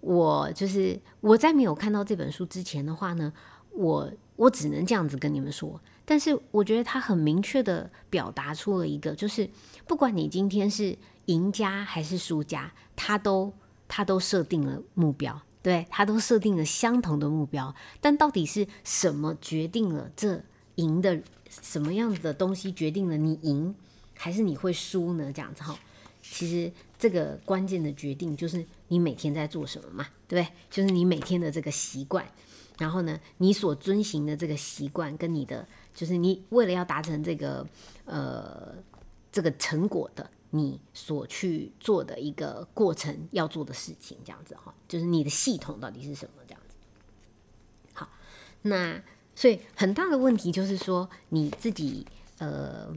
[0.00, 3.32] 我就是我在没有看到这本书之前的话呢，
[3.70, 5.80] 我我只能这样子跟你们说。
[6.04, 9.48] 但是我觉得他很明确的表达出了一个，就是
[9.86, 10.96] 不管你今天是
[11.26, 13.54] 赢家还是输家，他都。
[13.88, 20.42] 他都设定了目标，对他都设定了相同的目标，但到底是什么决定了这
[20.76, 23.74] 赢的什么样子的东西决定了你赢
[24.14, 25.32] 还是你会输呢？
[25.32, 25.78] 这样子哈，
[26.22, 30.54] 其实这个关键的决定就是你每天在做什么嘛，对不对？
[30.70, 32.26] 就是你每天的这个习惯，
[32.78, 37.66] 然后呢，你所遵循的这个习惯跟你的，就是你为了要达成这个
[38.04, 38.74] 呃
[39.30, 40.30] 这个成果的。
[40.56, 46.74] 你所去做的一个过程要做的事情，这样子哈，就是你的系统到底是什么这样子。
[47.94, 48.08] 好，
[48.62, 49.02] 那
[49.34, 52.06] 所以很大的问题就是说，你自己
[52.38, 52.88] 呃，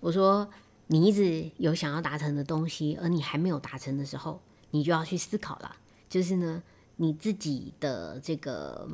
[0.00, 0.48] 我说
[0.88, 5.76] 你一直有想要达成的东西，而你还没有达成的时候，你就要去思考了，
[6.08, 6.62] 就是呢，
[6.96, 8.88] 你自己的这个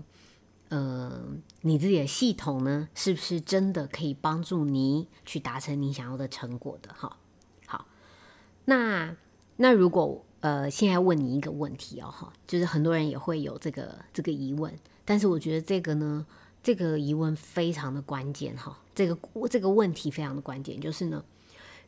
[0.68, 1.22] 呃，
[1.60, 6.92] 你自己的系统呢，是不是真的可以帮助你去达成你想要的成果的？
[6.94, 7.16] 哈，
[8.64, 9.16] 那
[9.56, 14.74] 那如果呃，现在问你一个问题哦，哈，就是很多人也会有这个这个疑问，
[15.04, 16.26] 但是我觉得这个呢，
[16.62, 21.24] 这个疑问非常的关键哈，这个这个问题非常的关键，就是呢，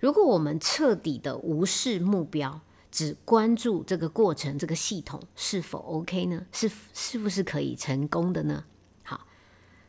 [0.00, 2.60] 如果我们彻底的无视目标，
[2.90, 6.46] 只关注这个过程，这个系统是否 OK 呢？
[6.50, 8.64] 是是不是可以成功的呢？
[9.02, 9.26] 好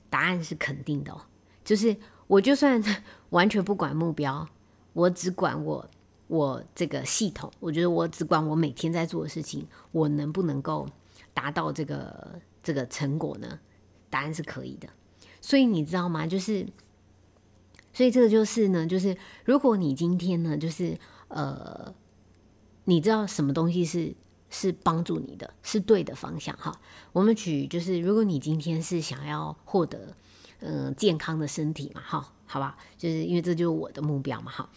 [0.10, 1.21] 答案是肯定的哦，
[1.63, 1.95] 就是
[2.28, 2.84] 我就算
[3.30, 4.50] 完全不管目标，
[4.91, 5.89] 我只管我
[6.28, 10.88] 我这个系统，我觉得我只管我每天在做的事情，我能不能够
[11.34, 13.60] 达到这个这个成果呢？
[14.10, 14.88] 答案是可以的。
[15.42, 16.28] 所以你知道吗？
[16.28, 16.68] 就是，
[17.94, 21.94] 所以这个就是呢，就是如果你今天呢，就是呃，
[22.86, 24.16] 你知道什么东西是？
[24.50, 26.80] 是帮助你的，是对的方向哈。
[27.12, 30.16] 我们举就是，如果你今天是想要获得
[30.62, 34.70] 嗯健康的身体嘛，哈，好吧，就是因为这就是我的目标嘛，哈。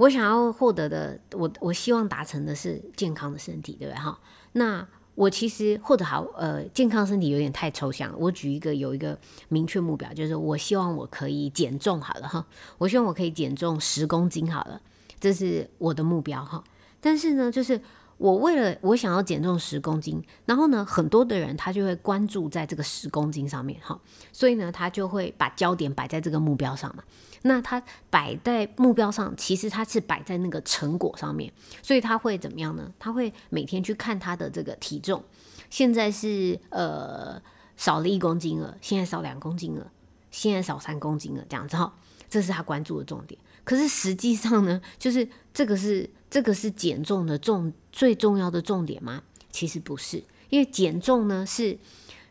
[0.00, 4.18] 我想要获得的，我我希望达成的是健康的身体，对不对哈？
[4.52, 8.16] 那我其实或者好呃，健康身体有点太抽象了。
[8.16, 9.18] 我举一个有一个
[9.50, 12.46] 明确目标，就是我希望我可以减重好了哈。
[12.78, 14.80] 我希望我可以减重十公斤好了，
[15.20, 16.64] 这是我的目标哈。
[16.98, 17.78] 但是呢，就是。
[18.20, 23.98] 我为了我想要减重十公斤，然后呢，很多的人他就会关注在这个十公斤上面，哈，
[24.30, 27.02] 所以呢，他就会把焦点摆在这个目标上嘛。
[27.42, 32.92] 那他摆在目标上，其实他是摆在那个成果上面，所以他会怎么样呢？
[32.98, 35.22] 他会每天去看他的这个体重，
[35.70, 37.40] 现在是呃
[37.76, 39.90] 少了一公斤了，现在少两公斤了，
[40.30, 41.94] 现在少三公斤了，这样子哈，
[42.28, 43.40] 这是他关注的重点。
[43.64, 46.10] 可是实际上呢，就是这个是。
[46.30, 49.24] 这个是减重的重最重要的重点吗？
[49.50, 51.76] 其实不是，因为减重呢是，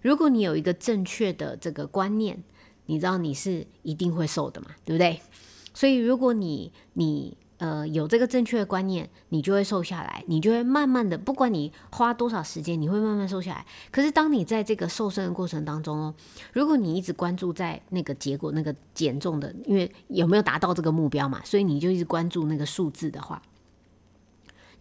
[0.01, 2.41] 如果你有一个正确的这个观念，
[2.89, 5.21] 你知道你是一定会瘦的嘛，对不对？
[5.75, 13.63] 所以如果你你呃有这个正确的观念，你就会瘦下来，你就会慢慢的，不管你花多少时间，你会慢慢瘦下来。
[13.91, 16.15] 可是当你在这个瘦身的过程当中哦，
[16.51, 23.39] 如果你一直关注在那个结果，那个减重的，因为有没有达到这个目标嘛，所以你就一直关注那个数字的话。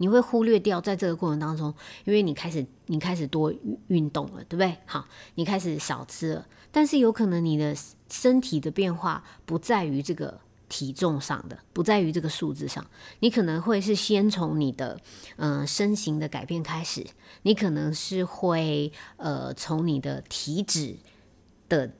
[0.00, 3.52] 你会忽略掉在这个过程当中，因为你开始你开始多
[3.88, 4.76] 运动了，对不对？
[4.86, 7.74] 好，你开始少吃了，但是有可能你的
[8.10, 12.84] 身体的变化不在于这个体重上的，不在于这个数字上，
[13.20, 15.00] 你可能会是先从你的
[15.36, 17.06] 嗯身形的改变开始，
[17.42, 20.96] 你可能是会呃从你的体脂
[21.68, 21.90] 的。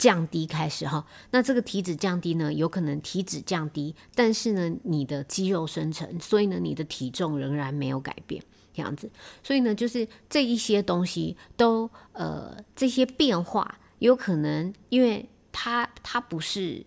[0.00, 8.42] 降低开始哈，那这个体脂降低呢，有可能体脂降低，但是呢，你的肌肉生成，所以呢，你的体重仍然没有改变
[8.72, 9.10] 这样子，
[9.42, 16.84] 所以呢，就是这一些东西都呃，这些变化有可能，因为它它不是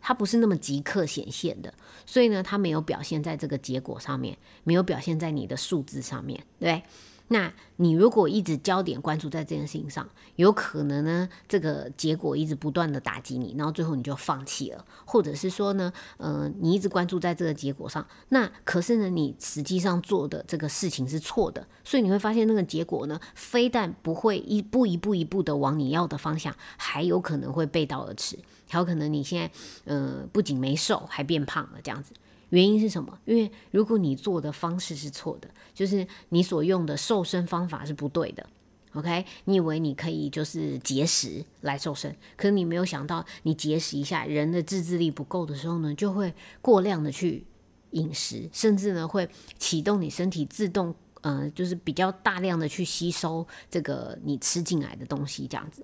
[0.00, 1.72] 它不是那么即刻显现的，
[2.04, 6.82] 所以呢，它没有表现在这个结果上面，没有表现在你的数字上面，对。
[7.28, 10.06] 那你如果一直焦点关注在这件事情上，
[10.36, 29.50] 有可能呢，这个结果一直不断的打击你，然后最后你就放弃了，或者是说呢，呃，你一直关注在这个结果上，那可是呢，你实际上做的这个事情是错的，所以你会发现那个结果呢，非但不会一步一步一步的往你要的方向，还有可能会背道而驰，还有可能你现在，
[29.86, 32.12] 呃，不仅没瘦，还变胖了，这样子。
[32.54, 33.18] 原因是什么？
[33.24, 38.46] 因为如果你做的方式是错的，就是你所用的瘦身方法是不对的。
[38.92, 47.44] OK，你以为你可以就是节食来瘦身，可是你没有想到，你节食一下，人的自制力不够的时候呢，就会过量的去
[47.90, 55.82] 饮食，甚至呢会启动你身体自动，呃，就是比较大量的去吸收这个你吃进来的东西，这样子。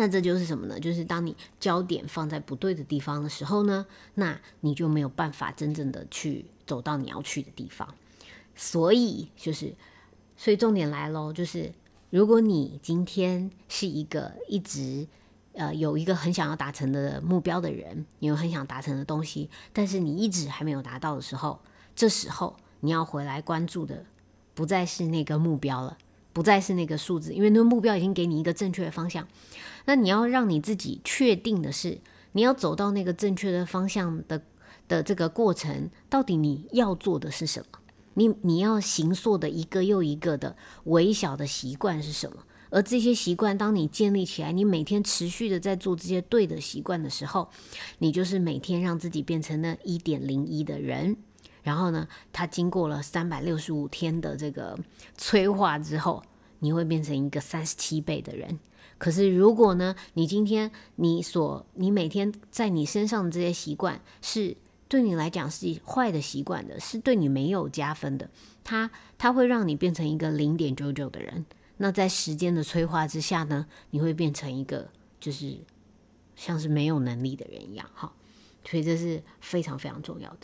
[0.00, 0.78] 那这就是什么呢？
[0.78, 3.84] 就是当你焦点放在不对的地方的时候呢，
[4.14, 7.92] 那你就没有办法真正的去走到你要去的地方。
[8.54, 9.74] 所以就是，
[10.36, 11.72] 所以重点来喽，就是
[12.10, 15.08] 如果你今天是一个一直
[15.54, 21.58] 呃有一个很想要达成的目标的人，你有很想达成的东西，但是你一直还没有达到的时候，
[21.96, 24.06] 这时候你要回来关注的
[24.54, 25.98] 不再是那个目标了。
[26.38, 29.26] 不再是那个数字，因为那个目标已经给你一个正确的方向。
[29.86, 31.98] 那你要让你自己确定的是，
[32.30, 34.40] 你要走到那个正确的方向的
[34.86, 37.80] 的这个过程，到底你要做的是什么？
[38.14, 42.44] 你你要行塑的一个又一个的微小的习惯是什么？
[42.70, 47.48] 而这些习惯，当你建立起来，你每天持续的在做这些对的习惯的时候，
[47.98, 51.16] 你就是每天让自己变成那一点零一的人。
[51.64, 54.78] 然后呢，它经过了三百六十五天的这个
[55.18, 56.22] 催化之后，
[56.60, 58.58] 你会变成一个三十七倍的人。
[58.98, 64.56] 可是如果呢，你今天你所你每天在你身上的这些习惯是
[64.88, 68.28] 对你来讲是坏的习惯的，是对你没有加分的，
[68.64, 71.46] 它它会让你变成一个零点九九的人。
[71.76, 74.90] 那在时间的催化之下呢，你会变成一个
[75.20, 75.58] 就是
[76.34, 78.12] 像是没有能力的人一样，哈。
[78.64, 80.38] 所以这是非常非常重要的。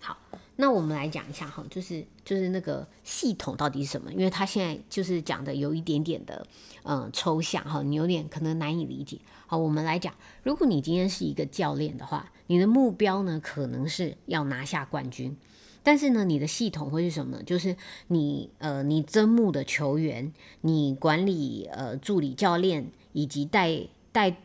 [0.00, 0.18] 好，
[0.56, 4.10] 那我们来讲一下哈，就是就是那个系统到底是什么？
[4.12, 6.46] 因为他现在就是讲的有一点点的
[6.82, 9.18] 嗯抽象哈，你有点可能难以理解。
[9.46, 15.36] 好，我们来讲，如果你今天是一个教练的话，你的目标呢可能是要拿下冠军，
[15.82, 17.42] 但是呢，你的系统会是什么呢？
[17.42, 17.76] 就是
[18.08, 20.32] 你呃，你招募的球员，
[20.62, 24.36] 你管理呃助理教练以及带带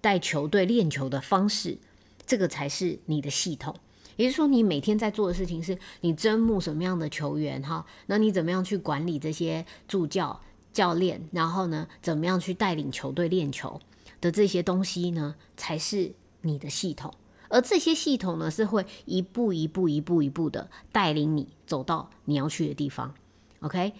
[0.00, 1.78] 带球队练球的方式。
[2.24, 3.74] 这个才是你的系统，
[4.22, 10.40] 也就是说，你每天在做的事情是你招募什么样的球员哈，那你怎么样去管理这些助教
[10.72, 13.80] 教练，然后呢，怎么样去带领球队练球
[14.20, 16.12] 的这些东西呢，才是
[16.42, 17.12] 你的系统。
[17.48, 23.12] 而这些系统呢，是会一步一步、一步一步的带领你走到你要去的地方。
[23.60, 23.92] OK，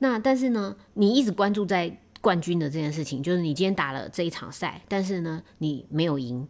[0.00, 6.46] 那但是呢，你一直关注在冠军的这件事情，就是你今天打了这一场赛，但是呢，你没有赢。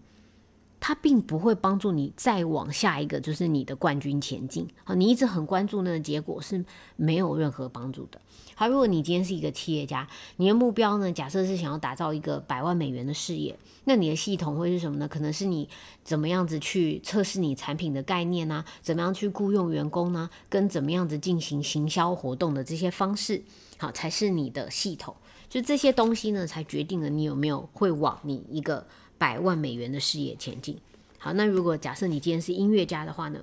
[0.81, 4.67] 它并不会帮助你再往下一个，就是你的冠军前进。
[4.83, 6.65] 好，你一直很关注那个结果是
[6.97, 8.21] 没有任何帮助的。
[8.55, 15.07] 好，如果你今天是一个企业家，你的目标呢，假设是想要打造一个百万美元的事业，那你的系统会是什么呢？
[15.07, 15.69] 可能是你
[16.03, 18.65] 怎么样子去测试你产品的概念呢？
[18.81, 20.31] 怎么样去雇佣员工呢？
[20.49, 23.43] 跟怎么样子进行行销活动的这些方式，
[23.77, 25.15] 好，才是你的系统。
[25.49, 28.87] 就这些东西呢，才决定了你有没有会往你一个。
[29.21, 30.79] 百万美元的事业前进。
[31.19, 33.43] 好，那如果假设你今天是音乐家的话呢？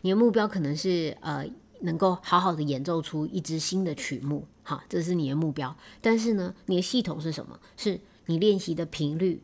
[0.00, 1.48] 你的目标可能是呃，
[1.82, 4.48] 能够好好的演奏出一支新的曲目。
[4.64, 5.76] 好，这是你的目标。
[6.00, 7.60] 但是呢，你的系统是什么？
[7.76, 9.40] 是你练习的频率，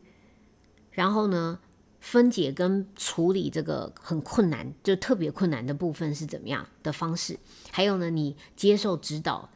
[0.91, 1.57] 然后呢，
[2.01, 7.39] 分解跟处理这个很困难，就特别困难的部分是怎么样的方式？
[7.71, 9.49] 还有呢，你接受指导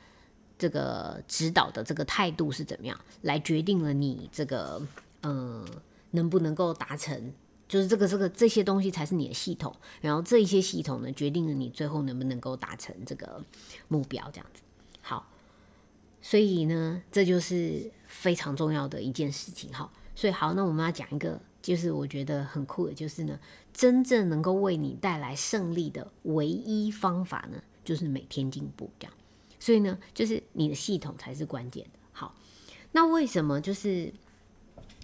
[0.58, 4.82] 这个指导的这个态度是怎么样，来决定了你这个。
[5.24, 5.64] 嗯，
[6.12, 7.32] 能不能够达成，
[7.68, 13.44] 就是这个这个这些东西才是你的系统，然后这一些系统呢，决定了你最后能不能够达成这个
[13.88, 14.62] 目标，这样子。
[15.02, 15.30] 好，
[16.22, 19.72] 所以呢，这就是非常重要的一件事情。
[19.72, 23.40] 哈，所以好，那我们要讲一个，就是我觉得很酷的，就是呢，
[23.72, 29.14] 真正能够为你带来胜利的唯一方法呢，就是每天进步，这样。
[29.60, 32.00] 所以呢，就是你的系统才是关键的。
[32.12, 32.36] 好，
[32.92, 34.12] 那为什么就是？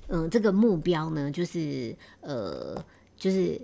[0.07, 2.83] 嗯，这个目标呢，就是呃，
[3.17, 3.59] 就是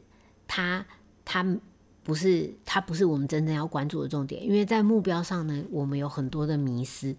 [0.47, 0.85] 它
[1.23, 1.57] 它
[2.03, 7.15] 不是它不是我们真正要关注的重点，因为在目标上呢，我们有很多的迷思。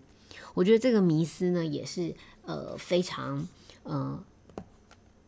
[0.53, 3.49] 我觉得这个迷思呢，也是呃非常
[3.85, 4.23] 嗯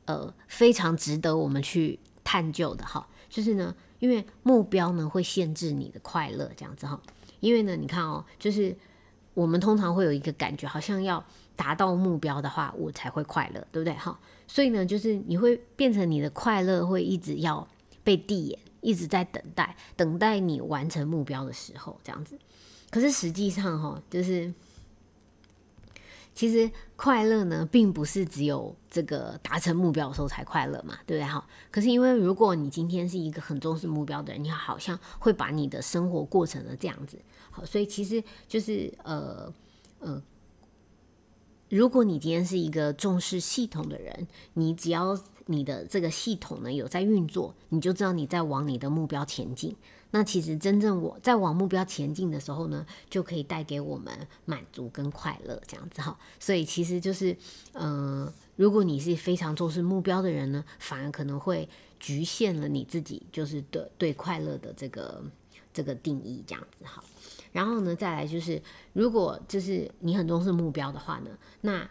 [0.05, 3.09] 呃非常值得我们去探究的哈。
[3.29, 7.01] 就是呢，因为目标呢会限制你的快乐，这样子哈。
[7.41, 8.77] 因为呢，你看哦，就是
[9.37, 11.23] 我们通常会有一个感觉，好像要。
[11.57, 13.95] 达到目标的话，我才会快乐，对不对？
[13.95, 17.67] 哈，所以呢，就是你会变成你的快乐会一直要
[18.05, 22.39] 被递延，一直在等待，等待你完成目标的时候，这样子。
[22.91, 24.53] 可是实际上，哈，就是
[26.37, 31.27] 其实快乐呢，并不是只有这个达成目标的时候才快乐嘛，对不对？
[31.27, 31.45] 哈。
[31.71, 37.19] 可是因为如果你今天是一个很重视目标的人，你好像会把你的生活过成了这样子，
[37.51, 39.53] 好，所以其实就是呃
[40.01, 40.23] 呃。
[41.69, 49.75] 如果你今天是一个重视系统的人，你只要你的这个系统呢有在运作，你就知道你在往你的目标前进。
[50.13, 54.13] 那其实真正我在往目标前进的时候呢，就可以带给我们
[54.45, 56.19] 满足跟快乐这样子哈。
[56.39, 57.37] 所以其实就是，
[57.73, 61.69] 嗯，如果你是非常重视目标的人呢，反而可能会
[62.01, 65.23] 局限了你自己就是对对快乐的这个
[65.75, 67.03] 这个定义这样子哈。
[67.53, 71.31] 然后呢，再来就是，如果就是你很重视目标的话呢，
[71.63, 71.89] 那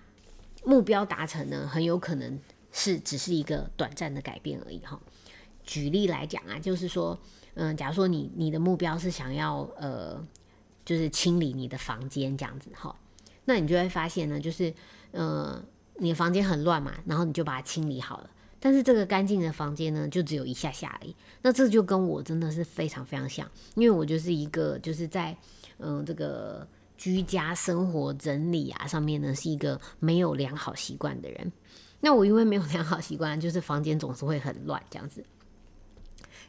[0.64, 2.40] 目标达成呢，很有可能
[2.72, 5.00] 是只是一个短暂的改变而已哈。
[5.64, 7.20] 举例来讲啊，就是说，
[7.56, 10.24] 嗯，假如说你你的目标是想要呃，
[10.86, 12.96] 就是清理你的房间这样子哈，
[13.46, 14.74] 那你就会发现呢，就是
[15.12, 15.62] 呃，
[15.96, 18.30] 你的房间很乱嘛，然后你就把它清理好了。
[18.60, 21.16] 但是这个干净的房间呢，就只有一下下而已。
[21.42, 25.38] 那这就跟我真的是非常非常像，因为我就是一个就是在
[25.78, 31.52] 嗯这个居家生活整理啊上面呢，是一个没有良好习惯的人。
[32.02, 35.24] 那我因为没有良好习惯，就是房间总是会很乱这样子。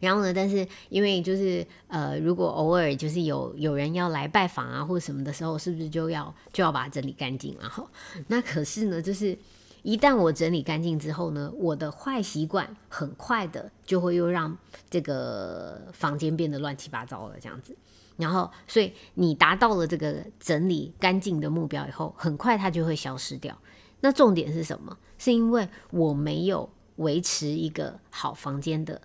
[0.00, 7.88] 然后呢，但是因为就是呃，如果偶尔就是有有人要来拜访啊或者什么的时候，是不是就要就要把它整理干净然后
[8.28, 9.36] 那可是呢，就是
[9.82, 14.56] 一旦我整理干净之后呢，我的坏习惯很快的就会又让
[14.90, 17.76] 这个房间变得乱七八糟了这样子。
[18.16, 23.54] 然后，所以你达到了这个整理干净的目标以后，很快它就会消失掉。
[24.00, 24.96] 那重点是什么？
[25.18, 29.00] 是因为我没有维持一个好房间的，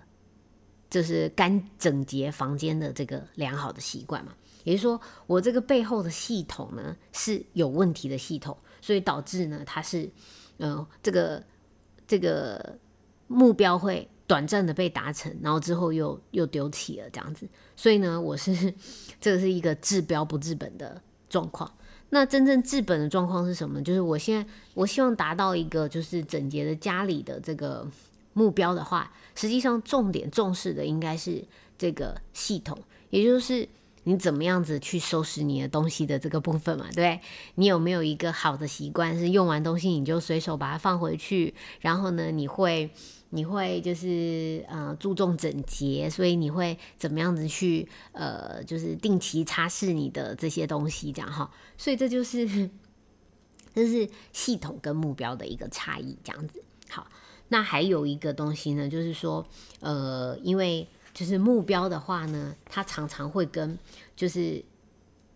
[0.92, 4.34] 就是干整洁房间的这个良好的习惯嘛。
[4.64, 10.08] 也就是说，我这个背后的系统呢是有问题的系统，所以导致呢它是，
[10.58, 11.42] 呃，这个
[12.06, 12.78] 这个
[13.26, 17.48] 目标会短暂的被达成，然后之后又又丢弃了这样子。
[17.74, 18.72] 所以呢，我是
[19.18, 21.68] 这个是一个治标不治本的状况。
[22.10, 23.82] 那真正治本的状况是什么？
[23.82, 27.84] 就是我现在我希望达到一个就是整洁的家里的这个
[28.32, 31.44] 目标的话，实际上重点重视的应该是
[31.78, 32.78] 这个系统，
[33.10, 33.68] 也就是
[34.04, 37.20] 你怎么样子去收拾你的东西的这个部分嘛，对？
[37.54, 42.90] 你有没有一个好的习惯，是用完东西你就随手把它放回去，然后呢，你会。
[43.34, 52.68] 你会就是呃注重整洁，所以你会怎么样子去呃就是定期擦拭你的这些东西，这样哈，所以这就是
[53.74, 56.62] 这是系统跟目标的一个差异，这样子。
[56.90, 57.06] 好，
[57.52, 59.46] 那还有一个东西呢，就是说
[59.80, 63.78] 呃，因为就是目标的话呢，它常常会跟
[64.16, 64.64] 就是。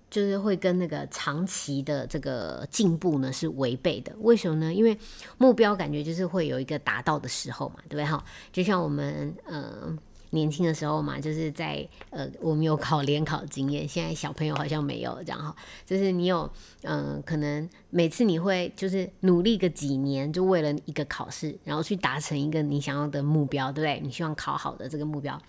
[0.08, 4.72] 就是会跟那个长期的这个进步呢是违背的，为什么呢？
[4.72, 4.96] 因为
[5.36, 8.24] 目标感觉就是会有一个达到的时候嘛，对不对哈？
[8.52, 9.98] 就像我们呃。
[10.36, 13.88] 年轻的时候嘛，就是在呃，我们有考联考经验。
[13.88, 16.48] 现在小朋友好像没有这样哈，就是你有
[16.82, 24.00] 嗯，可能每次你会就是努力个几年，就为了一个考试，然后去达成一个你想要的目标，对不对？
[24.06, 25.40] 你希望考好的这个目标，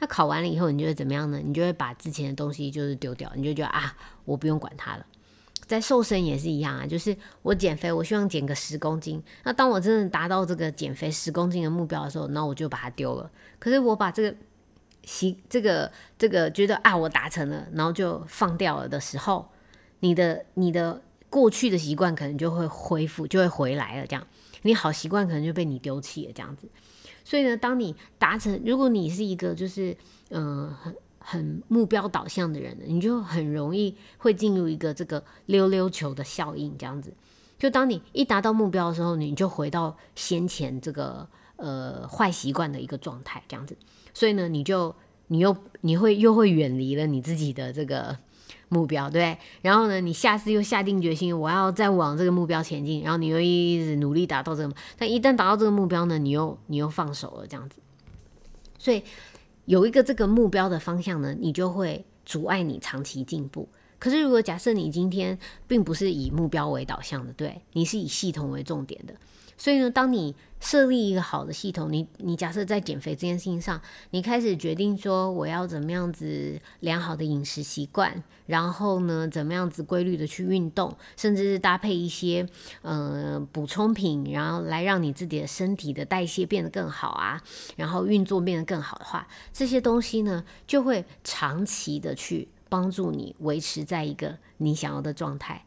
[0.00, 1.40] 那考完了以后，你就会怎么样呢？
[1.42, 5.06] 你就会把之前的东西就是丢掉，你就觉得啊，我不用管它了。
[5.72, 9.22] 在瘦身也是一样啊，就是我减肥，我希望减个十公斤。
[9.42, 13.30] 那当我真的达到这个减肥十公斤的目标的时候，那我就把它丢了。
[13.58, 14.36] 可是我把这个
[15.02, 19.48] 习这个这个觉得啊，我达成了，然后就放掉了的时候，
[20.00, 21.00] 你的你的
[21.30, 24.06] 过去的习惯可能就会恢复，就会回来了。
[24.06, 24.26] 这样，
[24.60, 26.32] 你好习惯可能就被你丢弃了。
[26.34, 26.68] 这样子，
[27.24, 29.96] 所以呢，当你达成，如果你是一个就是
[30.28, 30.94] 嗯很。
[31.24, 37.12] 很目标导向的人，你就很容易会进入一个这个溜溜球的效应，这样子。
[37.58, 43.76] 就当你一达到目标的时候，你就回到先前这个呃坏习惯的一个状态，这样子。
[44.12, 44.94] 所以呢，你就
[45.28, 48.18] 你又你会又会远离了你自己的这个
[48.68, 57.76] 目标，对然后呢，你下次又下定决心，我要再往这个目标前进，然后你又一直努力达到这个，但一旦达到这个目标呢，你又你又放手了，这样子。
[58.76, 59.04] 所以。
[59.66, 63.68] 有一个这个目标的方向呢，你就会阻碍你长期进步。
[63.98, 65.38] 可是，如果假设你今天
[65.68, 69.14] 并不是以目标为导向的，对，你是以系统为重点的。
[69.56, 73.80] 所以呢，当你设立一个好的系统，你你假设在减肥这件事情上，
[74.10, 82.46] 你开始决定说我要怎么样子良好的饮食习惯，然后呢，怎么样子规律的去运动，甚至是搭配一些
[82.82, 87.42] 呃补充品，然后来让你自己的身体的代谢变得更好啊，
[87.76, 95.64] 然后运作变得更好的话，这些东西呢，就会长期的去帮助你维持在一个你想要的状态。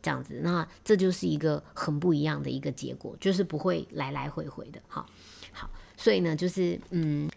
[0.00, 4.80] 这样子，那这就是一个很不一样的一个结果，就是不会来来回回的。
[4.88, 5.06] 好，
[5.52, 7.28] 好，所以呢，就是嗯，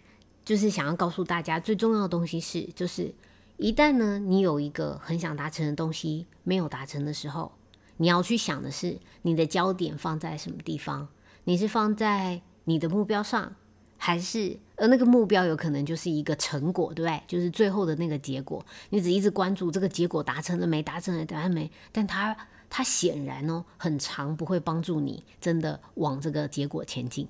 [0.45, 3.13] 就是想要告诉大家，最重要的东西是，就是
[3.57, 7.51] 一旦呢，你有一个很想达成的东西没有达成的时候，
[7.97, 11.07] 你要去想的是，你的焦点放在什么地方？
[11.43, 13.55] 你是放在你的目标上，
[13.97, 17.21] 还是而那个目标有可能就是一个成果，对不对？
[17.27, 20.81] 就是最后的那个结果，你只一直关注这个结果达成了没？
[20.81, 21.69] 达成了，达没？
[21.91, 22.35] 但它
[22.67, 27.27] 它显然哦，很长不会帮助你真的往这个结果前进。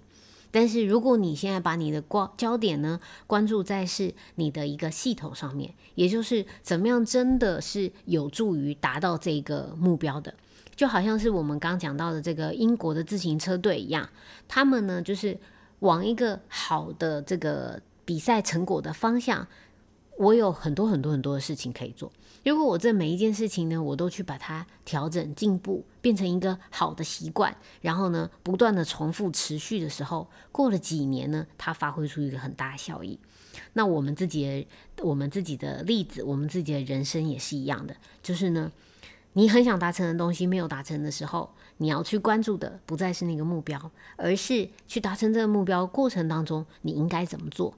[0.50, 10.34] 但是如果你现在把你的光焦点呢关注在是你的一个系统上面，也就是怎么样真的是有助于达到这个目标的，
[10.76, 14.08] 就好像是我们刚讲到的这个英国的自行车队一样，
[14.48, 15.38] 他们呢就是
[15.82, 19.48] 往一个好的这个比赛成果的方向。
[20.18, 22.12] 我有很多很多很多的事情可以做。
[22.46, 33.18] 如果我这每一件事情呢，我都去把它调整、进步，变成一个好的习惯，然后呢，不断的重复、持续的时候，过了几年呢，它发挥出一个很大的效益。
[33.74, 37.96] 那我们自己的、我们自己的例子，我们自己的人生也是一样的。
[38.22, 38.72] 就是呢，
[39.34, 41.52] 你很想达成的东西没有达成的时候，
[41.82, 47.74] 你要去关注的不再是那个目标，而是去达成这个目标过程当中你应该怎么做。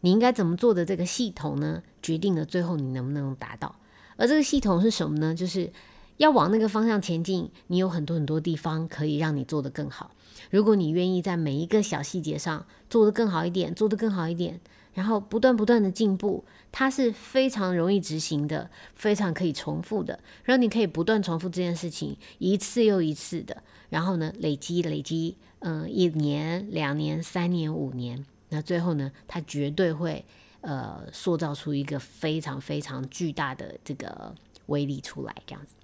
[0.00, 3.76] 你应该怎么做的这个系统呢，决定了最后你能不能达到。
[4.16, 5.34] 而这个系统是什么呢？
[5.34, 5.70] 就是
[6.16, 10.12] 要往那个方向前进，你有很多很多地方可以让你做得更好。
[10.50, 14.58] 如果你愿意在每一个小细节上做得更好一点，做得更好一点，
[14.94, 20.18] 然后不断不断的进步，它是非常容易执行的，非常可以重复的。
[20.44, 30.24] 然后你可以不断重复这件事情，一次又一次的，然后呢，累积累积，嗯，一年、两年、三年、五年，那最后呢，它绝对会
[30.60, 34.34] 呃塑造出一个非常非常巨大的这个
[34.66, 35.74] 威力出来，这样子。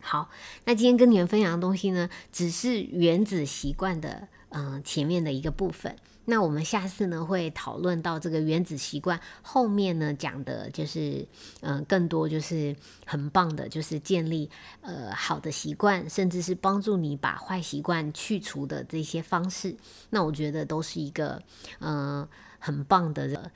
[0.00, 0.30] 好，
[0.64, 5.94] 那今天跟你们分享的东西呢，只是原子习惯的嗯前面的一个部分。
[6.26, 11.26] 那我们下次呢会讨论到这个原子习惯后面呢讲的就是
[11.60, 14.48] 嗯更多就是很棒的，就是建立
[14.80, 19.76] 呃好的习惯，甚至是帮助你把坏习惯去除的这些方式。
[20.10, 21.42] 那我觉得都是一个
[21.80, 22.26] 嗯
[22.58, 23.50] 很棒的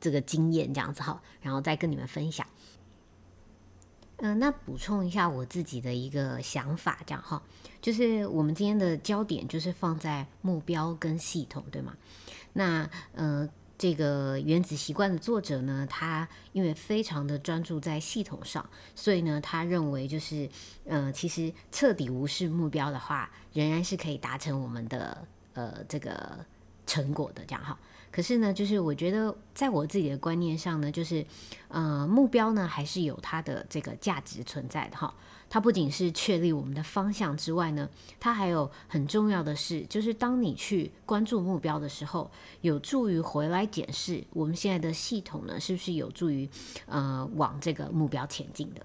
[0.00, 2.46] 这个经验，这样子哈，然后再跟你们分享。
[4.18, 7.42] 嗯，那补充一下我自己的一个想法，这样哈，
[7.84, 11.94] 就是我们今天的焦点就是放在目标跟系统，对吗？
[12.54, 20.48] 那呃，这个原子习惯的作者呢，他因为非常的专注在系统上，所以呢，他认为就是，
[20.86, 26.38] 呃，其实彻底无视目标的话，仍然是可以达成我们的呃这个
[26.86, 27.78] 成果的，这样哈。
[28.10, 31.26] 可是呢，就是我觉得，在我自己的观念上呢，就是，
[31.68, 35.12] 呃，目标呢还是有它的这个价值存在的哈。
[35.54, 37.88] 它不仅是确立我们的方向之外呢，
[38.18, 42.28] 它还有很重要的是，就是当你去关注目标的时候，
[42.62, 46.48] 有助于回来检视我们现在的系统呢，是不是有助于
[46.86, 48.84] 呃往这个目标前进的。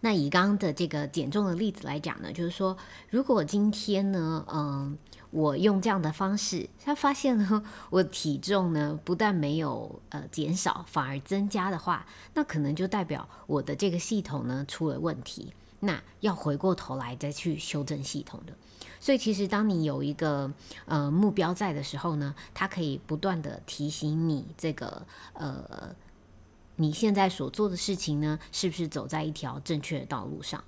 [0.00, 2.76] 那以刚刚的这个减重的例子来讲呢，就是说，
[3.10, 4.96] 如果今天呢，嗯。
[5.32, 15.54] 我用这样的方式，他发现呢，我体重呢不但没有呃减少，反而增加的话，那可能就代表我的这个系统呢出了问题。
[15.80, 18.52] 那要回过头来再去修正系统的。
[19.00, 20.52] 所以其实当你有一个
[20.84, 25.96] 呃目标在的时候呢，它可以不断的提醒你这个呃
[26.76, 30.62] 你现在所做的事情呢，是不是走在一条正确的道路上。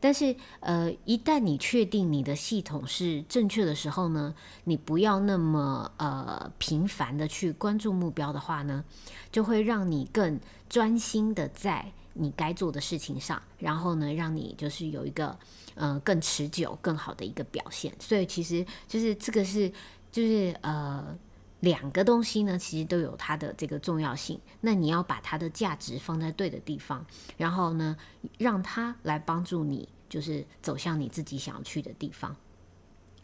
[0.00, 4.34] 但是，呃，一旦你确定你的系统是正确的时候呢，
[4.64, 8.84] 你不要那么呃频繁的去关注目标的话呢，
[9.32, 10.38] 就会让你更
[10.68, 15.36] 专心的在你该做的事情上，然后呢，让你就是有一个
[15.74, 17.92] 呃更持久、更好的一个表现。
[17.98, 19.72] 所以，其实就是这个是
[20.12, 21.16] 就是呃
[21.60, 24.40] 两个东西呢，其实都有它的这个重要性。
[24.60, 27.04] 那你要把它的价值放在对的地方，
[27.36, 27.96] 然后呢，
[28.38, 29.88] 让它来帮助你。
[30.08, 32.34] 就是走向你自己想要去的地方。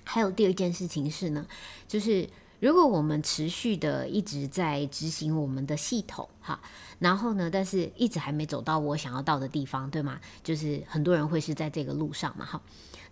[0.05, 1.47] 还有第二件事情是呢，
[1.89, 2.29] 就是
[2.61, 6.61] 如果我们持续的一直在执行我们的系统，哈，
[6.99, 10.21] 然后呢，但是一直还没走到我想要到的地方，对吗？
[10.43, 12.61] 就是很多人会是在这个路上嘛，哈。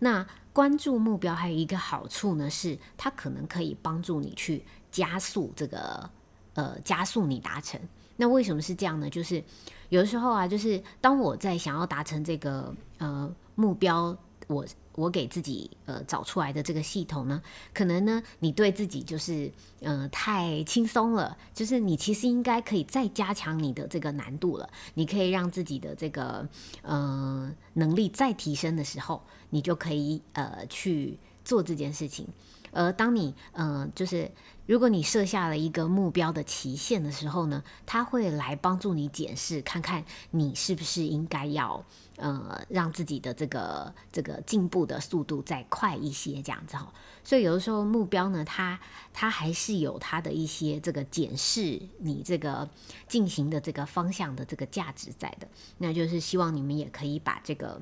[0.01, 4.63] 那关注目标还有一个好处呢，是它可能可以帮助你去
[4.93, 6.09] 加速这个，
[6.55, 7.81] 呃，加速你达成。
[8.17, 9.11] 那为什么是这样呢？
[9.11, 9.43] 就是
[9.89, 13.35] 有的时候啊，就是当我在想要达成这个，呃。
[13.55, 14.17] 目标，
[14.47, 14.65] 我
[14.95, 17.43] 我给自己呃找出来的这个系统呢，
[17.75, 26.49] 可能呢你对自己就是呃太轻松了，就是你其实应该可以再加强你的这个难度了，你可以让自己的这个
[26.81, 32.27] 呃能力再提升的时候，你就可以呃去做这件事情。
[32.73, 34.31] 而当你呃就是
[34.67, 41.85] 如果你设下了一个目标的期限的时候呢，它会来帮助你检视看看你是不是应该要。
[42.19, 46.93] 呃，让自己的这个这个进步的速度再快一些，这样子哈。
[47.25, 48.79] 所以有的时候目标呢，它
[49.13, 52.69] 它还是有它的一些这个检视你这个
[53.09, 55.49] 进行的这个方向的这个价值在的。
[55.79, 57.81] 那就是希望你们也可以把这个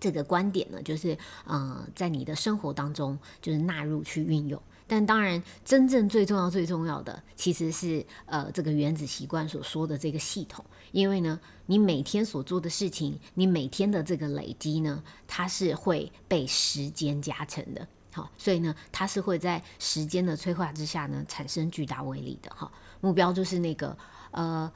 [0.00, 4.60] 这个观点呢，就是呃，在你的生活当中就是纳入去运用。
[4.88, 10.64] 但当然，真正最重要、最重要的其实是呃，这个原子习惯所说的这个系统。
[10.90, 17.86] 因为呢，你每天所做的事情，你每天的这个累积呢，它是会被时间加成的。
[18.12, 22.50] 好，所以呢，它是会在时间的催化之下呢，产生巨大威力的。
[22.50, 22.68] 哈，
[23.00, 23.96] 目标就是那个
[24.32, 24.68] 呃，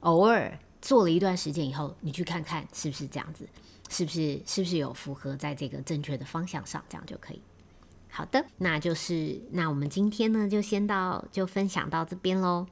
[0.00, 3.48] 偶尔做了一段时间以后，你去看看是不是这样子，
[3.90, 7.42] 是不是是不是有符合在这个正确的方向上，这样就可以。
[8.12, 12.66] 好的，那就是那我们今天呢就先到就分享到这边喽。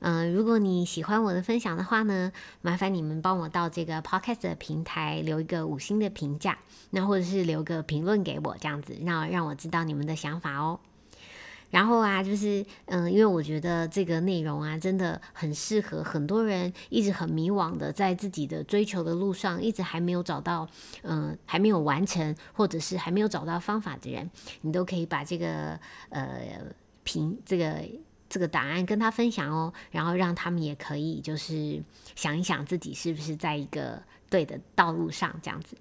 [0.00, 2.32] 嗯，如果你喜欢我的分享的话呢，
[2.62, 6.58] 麻烦你们帮我到这个 podcast 的平台留一个五星的评价，
[6.90, 10.80] 那或者是留个评论给我，这样子那让我知道你们的想法哦。
[11.72, 20.68] 然后啊，就是嗯，因为我觉得这个内容啊，真的很适合很多人一直很迷惘的，在自己的追求的路上，一直还没有找到，
[21.00, 26.60] 嗯，还没有完成，或者是还没有找到方法的人，你都可以把这个呃
[27.04, 27.82] 评这个
[28.28, 31.82] 这个答案跟他分享哦，然后让他们也可以就是
[32.14, 35.74] 想一想自己是不是在一个对的道路上这样子。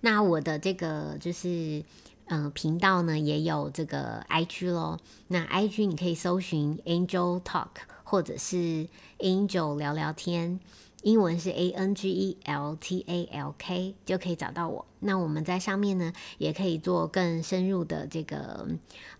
[0.00, 1.84] 那我的这个就是。
[2.26, 4.98] 嗯，频道呢也有这个 IG 咯。
[5.28, 7.68] 那 IG 你可以搜寻 Angel Talk
[8.04, 10.58] 或者是 Angel 聊聊天，
[11.02, 14.84] 英文是 A N G E L T A L K 就可以找到我。
[15.00, 18.66] 那我们在上面呢也可以做更深入的这个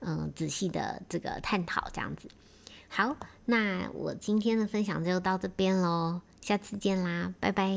[0.00, 2.28] 嗯仔细的这个探讨，这样子。
[2.88, 7.70] 好，那我今天的分享就到这边喽，下次见啦，拜拜。